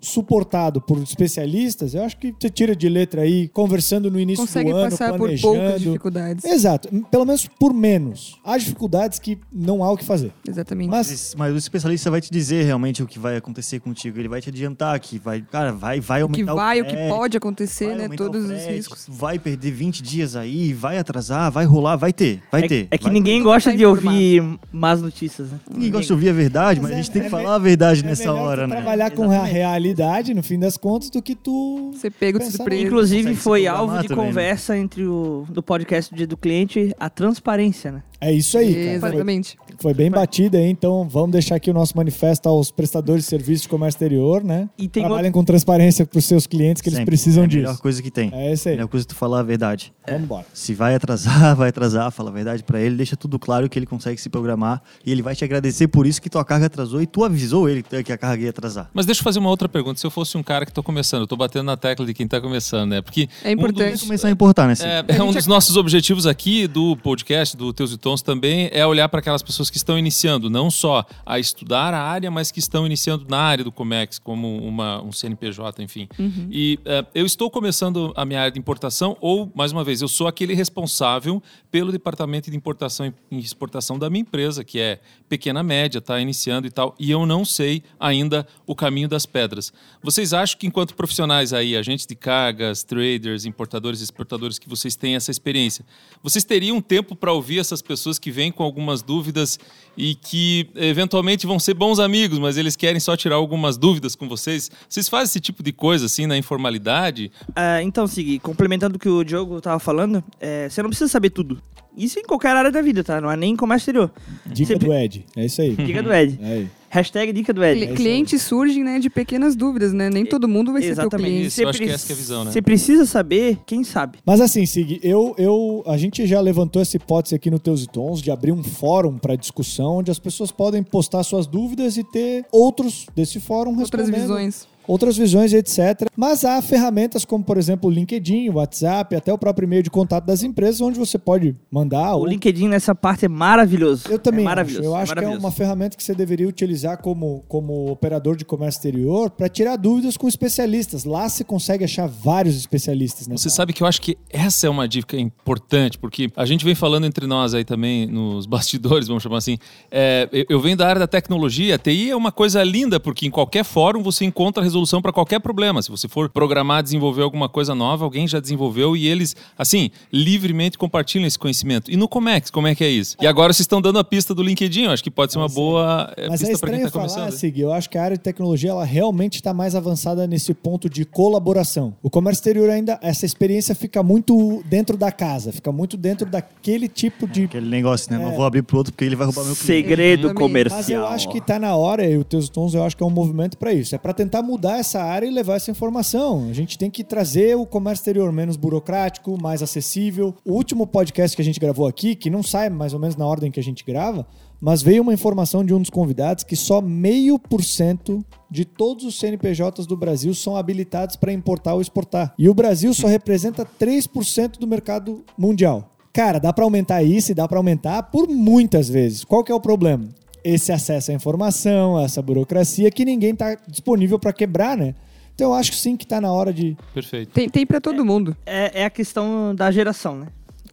[0.00, 4.70] suportado por especialistas, eu acho que você tira de letra aí, conversando no início Consegue
[4.70, 5.78] do ano, passar por poucas planejando.
[5.78, 6.44] dificuldades.
[6.44, 8.38] Exato, pelo menos por menos.
[8.44, 10.32] Há dificuldades que não há o que fazer.
[10.48, 10.90] Exatamente.
[10.90, 14.18] Mas Mas, o especialista vai te dizer realmente o que vai acontecer contigo.
[14.18, 16.90] Ele vai te adiantar que vai, cara, vai, vai o que aumentar vai, o que
[16.92, 18.04] frete, pode acontecer, né?
[18.04, 19.06] aumentar o Todos os riscos.
[19.08, 22.88] Vai perder 20 dias aí, vai atrasar, vai rolar, vai ter, vai é, ter.
[22.90, 24.42] é que vai ninguém gosta tá de ouvir
[24.72, 25.60] más notícias, né?
[25.70, 27.54] Ninguém gosta de ouvir a verdade, mas, Mas a é- gente tem que é falar
[27.54, 28.76] a verdade é nessa hora, né?
[28.76, 29.52] trabalhar com a Exatamente.
[29.90, 32.82] Realidade, no fim das contas, do que tu Você pega de surpresa.
[32.82, 34.28] Inclusive foi alvo de também, né?
[34.28, 38.02] conversa entre o do podcast do dia do cliente a transparência, né?
[38.20, 38.84] É isso aí, cara.
[39.00, 39.58] Foi, Exatamente.
[39.80, 43.62] foi bem batida aí, então vamos deixar aqui o nosso manifesto aos prestadores de serviços
[43.62, 44.68] de comércio exterior, né?
[44.76, 47.12] E tem Trabalhem com transparência para os seus clientes, que eles Sempre.
[47.12, 47.62] precisam é a disso.
[47.62, 48.30] melhor coisa que tem.
[48.34, 48.74] É isso aí.
[48.74, 49.90] A melhor coisa é tu falar a verdade.
[50.06, 50.44] Vamos embora.
[50.52, 53.86] Se vai atrasar, vai atrasar, fala a verdade pra ele, deixa tudo claro que ele
[53.86, 57.06] consegue se programar e ele vai te agradecer por isso que tua carga atrasou e
[57.06, 58.90] tu avisou ele que a carga ia atrasar.
[58.92, 59.79] mas deixa eu fazer uma outra pergunta.
[59.96, 62.26] Se eu fosse um cara que tô começando, eu tô batendo na tecla de quem
[62.26, 63.02] tá começando, né?
[63.02, 63.90] Porque É importante.
[63.90, 64.74] Vai começar a importar, né?
[64.80, 68.86] É, é um dos nossos objetivos aqui do podcast, do Teus e Tons também, é
[68.86, 72.58] olhar para aquelas pessoas que estão iniciando, não só a estudar a área, mas que
[72.58, 76.08] estão iniciando na área do Comex, como uma, um CNPJ, enfim.
[76.50, 80.08] E é, eu estou começando a minha área de importação, ou, mais uma vez, eu
[80.08, 85.62] sou aquele responsável pelo departamento de importação e exportação da minha empresa, que é pequena
[85.62, 89.69] média, está iniciando e tal, e eu não sei ainda o caminho das pedras.
[90.02, 95.14] Vocês acham que, enquanto profissionais aí, agentes de cargas, traders, importadores exportadores, que vocês têm
[95.14, 95.84] essa experiência,
[96.22, 99.58] vocês teriam tempo para ouvir essas pessoas que vêm com algumas dúvidas
[99.96, 104.28] e que eventualmente vão ser bons amigos, mas eles querem só tirar algumas dúvidas com
[104.28, 104.70] vocês?
[104.88, 107.30] Vocês fazem esse tipo de coisa assim na informalidade?
[107.54, 111.30] Ah, então, Sig, complementando o que o Diogo tava falando, é, você não precisa saber
[111.30, 111.60] tudo.
[111.96, 113.20] Isso em qualquer área da vida, tá?
[113.20, 114.10] Não é nem em comércio exterior.
[114.46, 115.26] Dica Sempre- do Ed.
[115.36, 115.74] É isso aí.
[115.74, 116.38] Dica do Ed.
[116.42, 116.68] É aí.
[116.92, 117.86] Hashtag dica do Ed.
[117.86, 120.10] Cli- clientes surgem né, de pequenas dúvidas, né?
[120.10, 121.26] Nem todo mundo vai ser teu Exatamente.
[121.30, 121.46] cliente.
[121.46, 122.50] Isso, acho que essa que é a visão, né?
[122.50, 124.18] Você precisa saber quem sabe.
[124.26, 127.86] Mas assim, Sig, eu, eu, a gente já levantou essa hipótese aqui no Teus e
[127.86, 132.02] Tons de abrir um fórum para discussão onde as pessoas podem postar suas dúvidas e
[132.02, 134.22] ter outros desse fórum Outras respondendo.
[134.22, 134.66] visões.
[134.90, 136.08] Outras visões, etc.
[136.16, 139.90] Mas há ferramentas como, por exemplo, o LinkedIn, o WhatsApp, até o próprio e-mail de
[139.90, 142.14] contato das empresas, onde você pode mandar.
[142.16, 144.04] O ou- LinkedIn nessa parte é maravilhoso.
[144.10, 144.50] Eu também é acho.
[144.56, 144.84] maravilhoso.
[144.84, 145.46] Eu acho que é maravilhoso.
[145.46, 150.16] uma ferramenta que você deveria utilizar como, como operador de comércio exterior para tirar dúvidas
[150.16, 151.04] com especialistas.
[151.04, 153.26] Lá você consegue achar vários especialistas.
[153.28, 153.36] Né?
[153.36, 156.74] Você sabe que eu acho que essa é uma dica importante, porque a gente vem
[156.74, 159.56] falando entre nós aí também, nos bastidores, vamos chamar assim.
[159.90, 163.30] É, eu- venho da área da tecnologia, a TI é uma coisa linda, porque em
[163.30, 165.82] qualquer fórum você encontra resolução para qualquer problema.
[165.82, 170.78] Se você for programar, desenvolver alguma coisa nova, alguém já desenvolveu e eles, assim, livremente
[170.78, 171.90] compartilham esse conhecimento.
[171.90, 173.16] E no Comex, como é que é isso?
[173.20, 175.48] E agora vocês estão dando a pista do LinkedIn, eu acho que pode ser uma
[175.48, 177.38] boa é, Mas é pista para quem estranho está falar, começando.
[177.38, 180.88] Sig, eu acho que a área de tecnologia ela realmente está mais avançada nesse ponto
[180.88, 181.94] de colaboração.
[182.02, 186.88] O comércio exterior ainda, essa experiência fica muito dentro da casa, fica muito dentro daquele
[186.88, 187.44] tipo de...
[187.44, 188.20] Aquele negócio, né?
[188.20, 188.24] É.
[188.24, 189.66] Não vou abrir pro outro porque ele vai roubar meu cliente.
[189.66, 190.78] Segredo comercial.
[190.78, 193.06] Mas eu acho que tá na hora, e o Teus Tons eu acho que é
[193.06, 193.94] um movimento para isso.
[193.94, 196.48] É para tentar mudar essa área e levar essa informação.
[196.48, 200.34] A gente tem que trazer o comércio exterior menos burocrático, mais acessível.
[200.44, 203.26] O último podcast que a gente gravou aqui, que não sai mais ou menos na
[203.26, 204.26] ordem que a gente grava,
[204.60, 209.04] mas veio uma informação de um dos convidados que só meio por cento de todos
[209.04, 212.34] os CNPJs do Brasil são habilitados para importar ou exportar.
[212.38, 215.90] E o Brasil só representa 3% do mercado mundial.
[216.12, 219.24] Cara, dá para aumentar isso e dá para aumentar por muitas vezes.
[219.24, 220.08] Qual que é o problema?
[220.42, 224.94] Esse acesso à informação, essa burocracia que ninguém tá disponível para quebrar, né?
[225.34, 227.32] Então eu acho que sim que tá na hora de Perfeito.
[227.32, 228.36] Tem, tem para todo mundo.
[228.44, 230.26] é, é a questão da geração, né?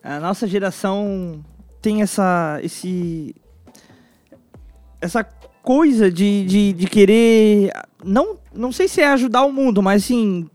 [0.03, 1.43] A nossa geração
[1.81, 3.35] tem essa, esse,
[5.01, 5.23] essa
[5.61, 7.71] coisa de, de, de querer,
[8.03, 10.47] não, não sei se é ajudar o mundo, mas sim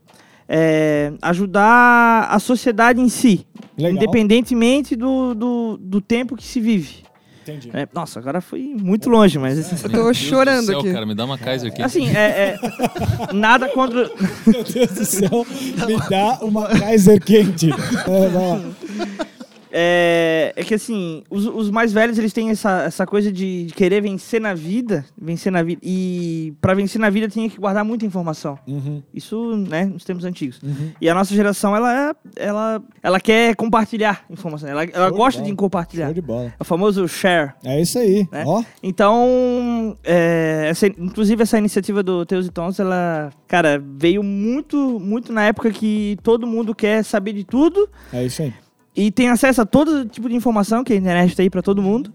[0.48, 3.46] é, ajudar a sociedade em si,
[3.76, 3.96] Legal.
[3.96, 7.02] independentemente do, do, do tempo que se vive.
[7.42, 7.70] Entendi.
[7.74, 10.78] É, nossa, agora foi muito longe, mas Eu assim, tô Meu Deus chorando do céu,
[10.80, 10.92] aqui.
[10.92, 11.82] cara, me dá uma Kaiser aqui.
[11.82, 14.10] assim é, é nada contra
[14.46, 15.46] Meu Deus do céu,
[15.86, 17.70] me dá uma Kaiser quente.
[17.70, 17.74] É,
[18.06, 18.60] vai lá.
[19.74, 23.74] É, é que assim, os, os mais velhos eles têm essa, essa coisa de, de
[23.74, 25.80] querer vencer na vida, vencer na vida.
[25.82, 28.58] E pra vencer na vida tem que guardar muita informação.
[28.68, 30.60] Uhum, Isso, né, nos tempos antigos.
[30.62, 30.90] uhum.
[31.00, 34.68] E a nossa geração, ela ela, ela quer compartilhar informação.
[34.68, 35.50] Ela, ela de gosta bola.
[35.50, 36.04] de compartilhar.
[36.06, 36.46] Show de bola.
[36.48, 37.52] É o famoso share.
[37.64, 38.28] É isso aí.
[38.30, 38.44] Né?
[38.46, 44.98] Ó, Então, é, essa- inclusive essa iniciativa do Teus e Tons, ela, cara, veio muito,
[45.00, 48.52] muito na época que todo mundo quer saber de tudo é isso aí.
[48.96, 52.12] E tem acesso a todo tipo de informação que a internet tem para todo mundo.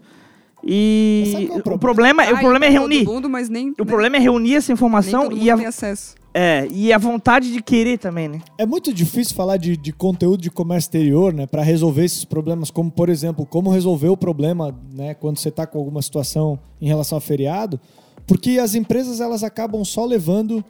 [0.64, 3.04] E é o o problema, Ah, o problema é pra reunir.
[3.04, 5.66] Mundo, mas nem, O problema é reunir essa nem informação todo mundo e a, tem
[5.66, 6.16] acesso.
[6.34, 8.40] é, e a vontade de querer também, né?
[8.58, 12.70] É muito difícil falar de, de conteúdo de comércio exterior, né, para resolver esses problemas,
[12.72, 16.88] como por exemplo, como resolver o problema, né, quando você está com alguma situação em
[16.88, 17.78] relação a feriado,
[18.26, 20.64] porque as empresas elas acabam só levando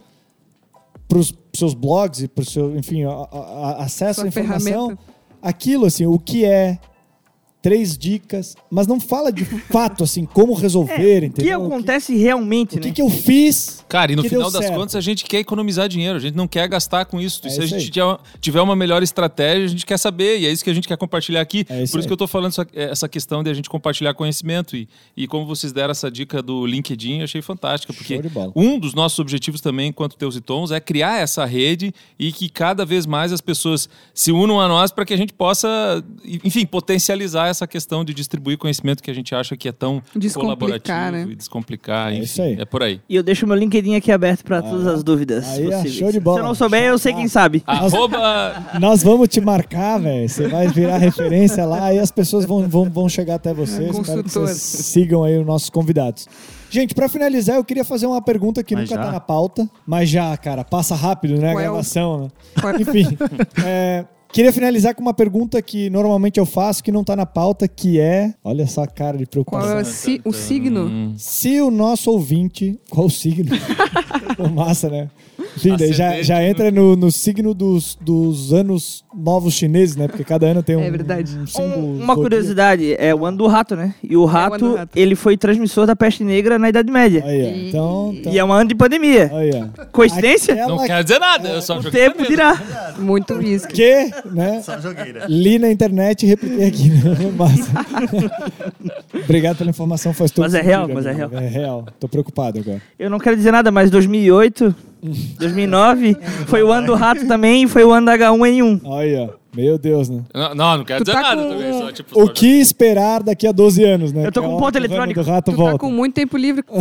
[1.09, 3.27] para os seus blogs e para o seu, enfim, a- a-
[3.81, 4.99] a- acesso Sua à informação, ferramenta.
[5.43, 6.79] Aquilo assim, o que é
[7.61, 11.67] três dicas, mas não fala de fato assim como resolver, É, o que entendeu?
[11.67, 12.95] acontece realmente, o que, né?
[12.95, 13.85] que eu fiz?
[13.89, 14.77] Cara, e no final das certo.
[14.77, 17.41] contas a gente quer economizar dinheiro, a gente não quer gastar com isso.
[17.45, 18.17] É Se a isso gente aí.
[18.41, 20.97] tiver- uma melhor estratégia, a gente quer saber, e é isso que a gente quer
[20.97, 21.65] compartilhar aqui.
[21.69, 22.07] É isso Por isso aí.
[22.07, 24.77] que eu tô falando essa, essa questão de a gente compartilhar conhecimento.
[24.77, 28.21] E, e como vocês deram essa dica do LinkedIn, eu achei fantástica, porque
[28.55, 32.49] um dos nossos objetivos também, enquanto Teus e Tons, é criar essa rede e que
[32.49, 36.05] cada vez mais as pessoas se unam a nós para que a gente possa,
[36.45, 40.59] enfim, potencializar essa questão de distribuir conhecimento que a gente acha que é tão Descomplicar,
[40.59, 41.33] colaborativo né?
[41.33, 42.13] e descomplicar.
[42.13, 42.57] É enfim, isso aí.
[42.61, 43.01] É por aí.
[43.09, 45.47] E eu deixo meu LinkedIn aqui aberto para todas as dúvidas.
[45.49, 45.95] Aí, possíveis.
[45.95, 46.37] show de bola.
[46.39, 47.63] Se eu não souber, eu sei quem sabe.
[47.67, 48.19] Arroba
[48.81, 50.29] Nós vamos te marcar, velho.
[50.29, 53.85] Você vai virar referência lá e as pessoas vão, vão, vão chegar até você.
[53.85, 56.27] É, Espero que vocês sigam aí os nossos convidados.
[56.71, 59.07] Gente, pra finalizar, eu queria fazer uma pergunta que Mas nunca já?
[59.07, 61.49] tá na pauta, mas já, cara, passa rápido, né?
[61.49, 62.31] A é gravação, né?
[62.81, 63.17] Enfim.
[63.65, 67.67] é, queria finalizar com uma pergunta que normalmente eu faço, que não tá na pauta,
[67.69, 68.35] que é.
[68.45, 69.79] Olha só a cara de Qual preocupação.
[69.79, 71.15] é o, si- o signo?
[71.17, 72.79] Se o nosso ouvinte.
[72.91, 73.51] Qual o signo?
[74.37, 75.09] Pô, massa, né?
[75.93, 80.09] Já, já no- entra no, no signo dos, dos anos novos chineses, né?
[80.09, 81.37] Porque cada ano tem um, É verdade.
[81.39, 81.77] um símbolo.
[81.79, 82.21] Um- uma zodíaco.
[82.23, 83.95] curiosidade, é o ano do rato, né?
[84.03, 84.91] E o rato, do rato.
[84.99, 87.23] ele foi transmissor da peste negra na Idade Média.
[87.25, 87.69] Aí, ó.
[87.69, 89.31] Então, então E é um ano de pandemia.
[89.35, 89.85] aí, ó.
[89.93, 90.55] Coincidência?
[90.55, 92.29] Aquela Não quer dizer nada, eu só O joguei tempo medo.
[92.31, 92.95] dirá.
[92.99, 93.73] Muito whisky.
[93.75, 94.61] que, né?
[94.63, 95.27] Só jogueira.
[95.29, 96.89] Li na internet e repliquei aqui.
[96.91, 97.31] Né?
[97.37, 97.73] Massa.
[99.25, 101.37] Obrigado pela informação, faz todo Mas é sentido, real, mas é amigo.
[101.37, 101.87] É real.
[101.99, 102.81] Tô preocupado agora.
[102.99, 107.69] Eu não quero dizer nada, mas 2008, 2009 foi o ano do rato também e
[107.69, 108.81] foi o ano da H1N1.
[108.85, 110.23] Olha, meu Deus, né?
[110.35, 111.73] Não, não, não quer Tu dizer tá nada com- também.
[111.73, 114.27] Só, tipo, O só- que esperar daqui a 12 anos, né?
[114.27, 115.23] Eu tô Que é com um ponto eletrônico.
[115.23, 115.73] do rato Tu volta.
[115.73, 116.65] tá com muito tempo livre.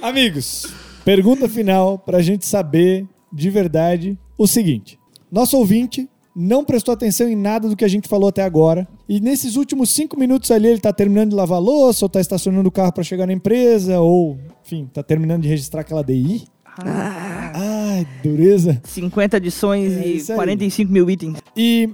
[0.00, 0.66] Amigos,
[1.04, 4.98] pergunta final pra gente saber de verdade o seguinte.
[5.30, 8.88] Nosso ouvinte não prestou atenção em nada do que a gente falou até agora.
[9.08, 12.20] E nesses últimos cinco minutos ali ele tá terminando de lavar a louça, ou tá
[12.20, 16.44] estacionando o carro pra chegar na empresa, ou, enfim, tá terminando de registrar aquela DI.
[16.78, 18.80] Ai, dureza.
[18.84, 20.24] 50 edições É e aí.
[20.34, 21.38] 45 mil itens.
[21.56, 21.90] E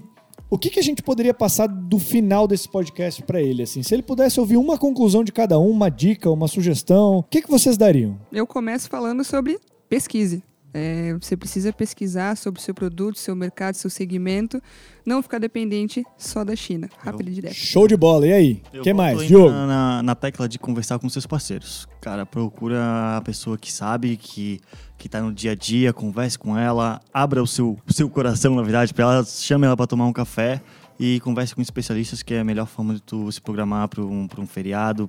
[0.51, 3.63] o que, que a gente poderia passar do final desse podcast pra ele?
[3.63, 7.23] Assim, se ele pudesse ouvir uma conclusão de cada um, uma dica, uma sugestão, o
[7.23, 8.17] que, que vocês dariam?
[8.33, 9.59] Eu começo falando sobre
[9.89, 10.43] pesquise.
[10.73, 14.63] É, você precisa pesquisar sobre o seu produto, seu mercado, seu segmento.
[15.05, 16.89] Não ficar dependente só da China.
[16.99, 17.55] Rápido e direto.
[17.55, 18.27] Show de bola.
[18.27, 18.63] E aí?
[18.75, 19.27] O que mais?
[19.27, 19.51] Diogo?
[19.51, 21.89] Na, na, na tecla de conversar com seus parceiros.
[22.01, 24.61] Cara, procura a pessoa que sabe, que,
[24.99, 28.55] que tá no dia a dia, converse com ela, abra o seu, o seu coração,
[28.55, 30.61] na verdade, pra ela, chame ela pra tomar um café
[31.01, 34.27] e converse com especialistas, que é a melhor forma de tu se programar para um,
[34.27, 35.09] pra um feriado,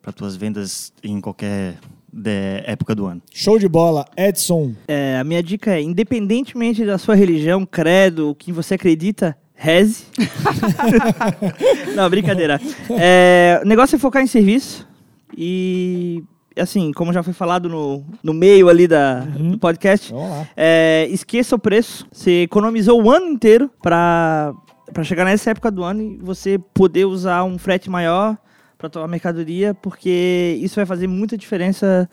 [0.00, 1.78] para tuas vendas em qualquer
[2.12, 3.22] de- época do ano.
[3.32, 4.04] Show de bola.
[4.16, 4.74] Edson.
[4.86, 10.04] É, a minha dica é, independentemente da sua religião, credo, o que você acredita, reze.
[11.94, 12.60] não, brincadeira.
[12.98, 14.86] É, o negócio é focar em serviço
[15.36, 16.22] e,
[16.56, 20.12] assim, como já foi falado no, no meio ali da, do podcast,
[20.56, 22.06] é, esqueça o preço.
[22.12, 24.52] Você economizou o ano inteiro para
[24.92, 28.36] para chegar nessa época do ano e você poder usar um frete maior
[28.82, 32.08] para tua mercadoria, porque isso vai fazer muita diferença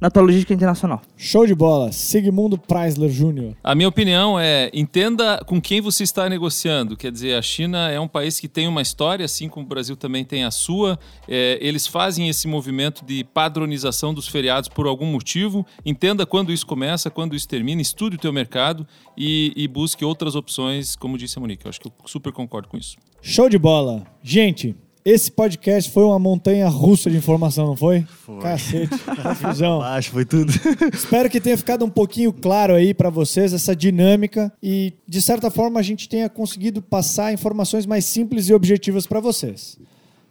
[0.00, 1.02] na tua logística internacional.
[1.16, 1.92] Show de bola.
[1.92, 3.54] Sigmundo Preisler Jr.
[3.62, 6.96] A minha opinião é entenda com quem você está negociando.
[6.96, 9.96] Quer dizer, a China é um país que tem uma história, assim como o Brasil
[9.96, 10.98] também tem a sua.
[11.28, 15.64] É, eles fazem esse movimento de padronização dos feriados por algum motivo.
[15.84, 20.34] Entenda quando isso começa, quando isso termina, estude o teu mercado e, e busque outras
[20.34, 21.66] opções, como disse a Monique.
[21.66, 22.96] Eu acho que eu super concordo com isso.
[23.22, 24.02] Show de bola.
[24.22, 24.74] Gente,
[25.04, 28.06] esse podcast foi uma montanha russa de informação, não foi?
[28.24, 28.40] Foi.
[28.40, 28.98] Cacete.
[29.22, 29.82] Confusão.
[29.82, 30.50] Acho, foi tudo.
[30.94, 35.50] Espero que tenha ficado um pouquinho claro aí pra vocês essa dinâmica e, de certa
[35.50, 39.78] forma, a gente tenha conseguido passar informações mais simples e objetivas pra vocês.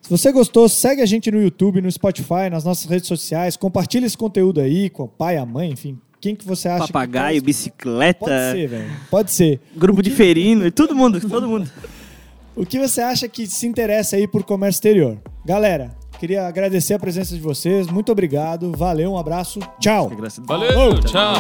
[0.01, 4.05] Se você gostou, segue a gente no YouTube, no Spotify, nas nossas redes sociais, compartilha
[4.05, 7.45] esse conteúdo aí com o pai, a mãe, enfim, quem que você acha Papagaio, que
[7.45, 8.91] bicicleta, Pode ser, velho.
[9.11, 9.59] Pode ser.
[9.75, 11.69] grupo de ferino, todo mundo, todo mundo.
[12.55, 15.17] O que você acha que se interessa aí por comércio exterior?
[15.43, 17.87] Galera, queria agradecer a presença de vocês.
[17.87, 18.71] Muito obrigado.
[18.75, 19.59] Valeu, um abraço.
[19.79, 20.11] Tchau.
[20.45, 21.35] Valeu, tchau.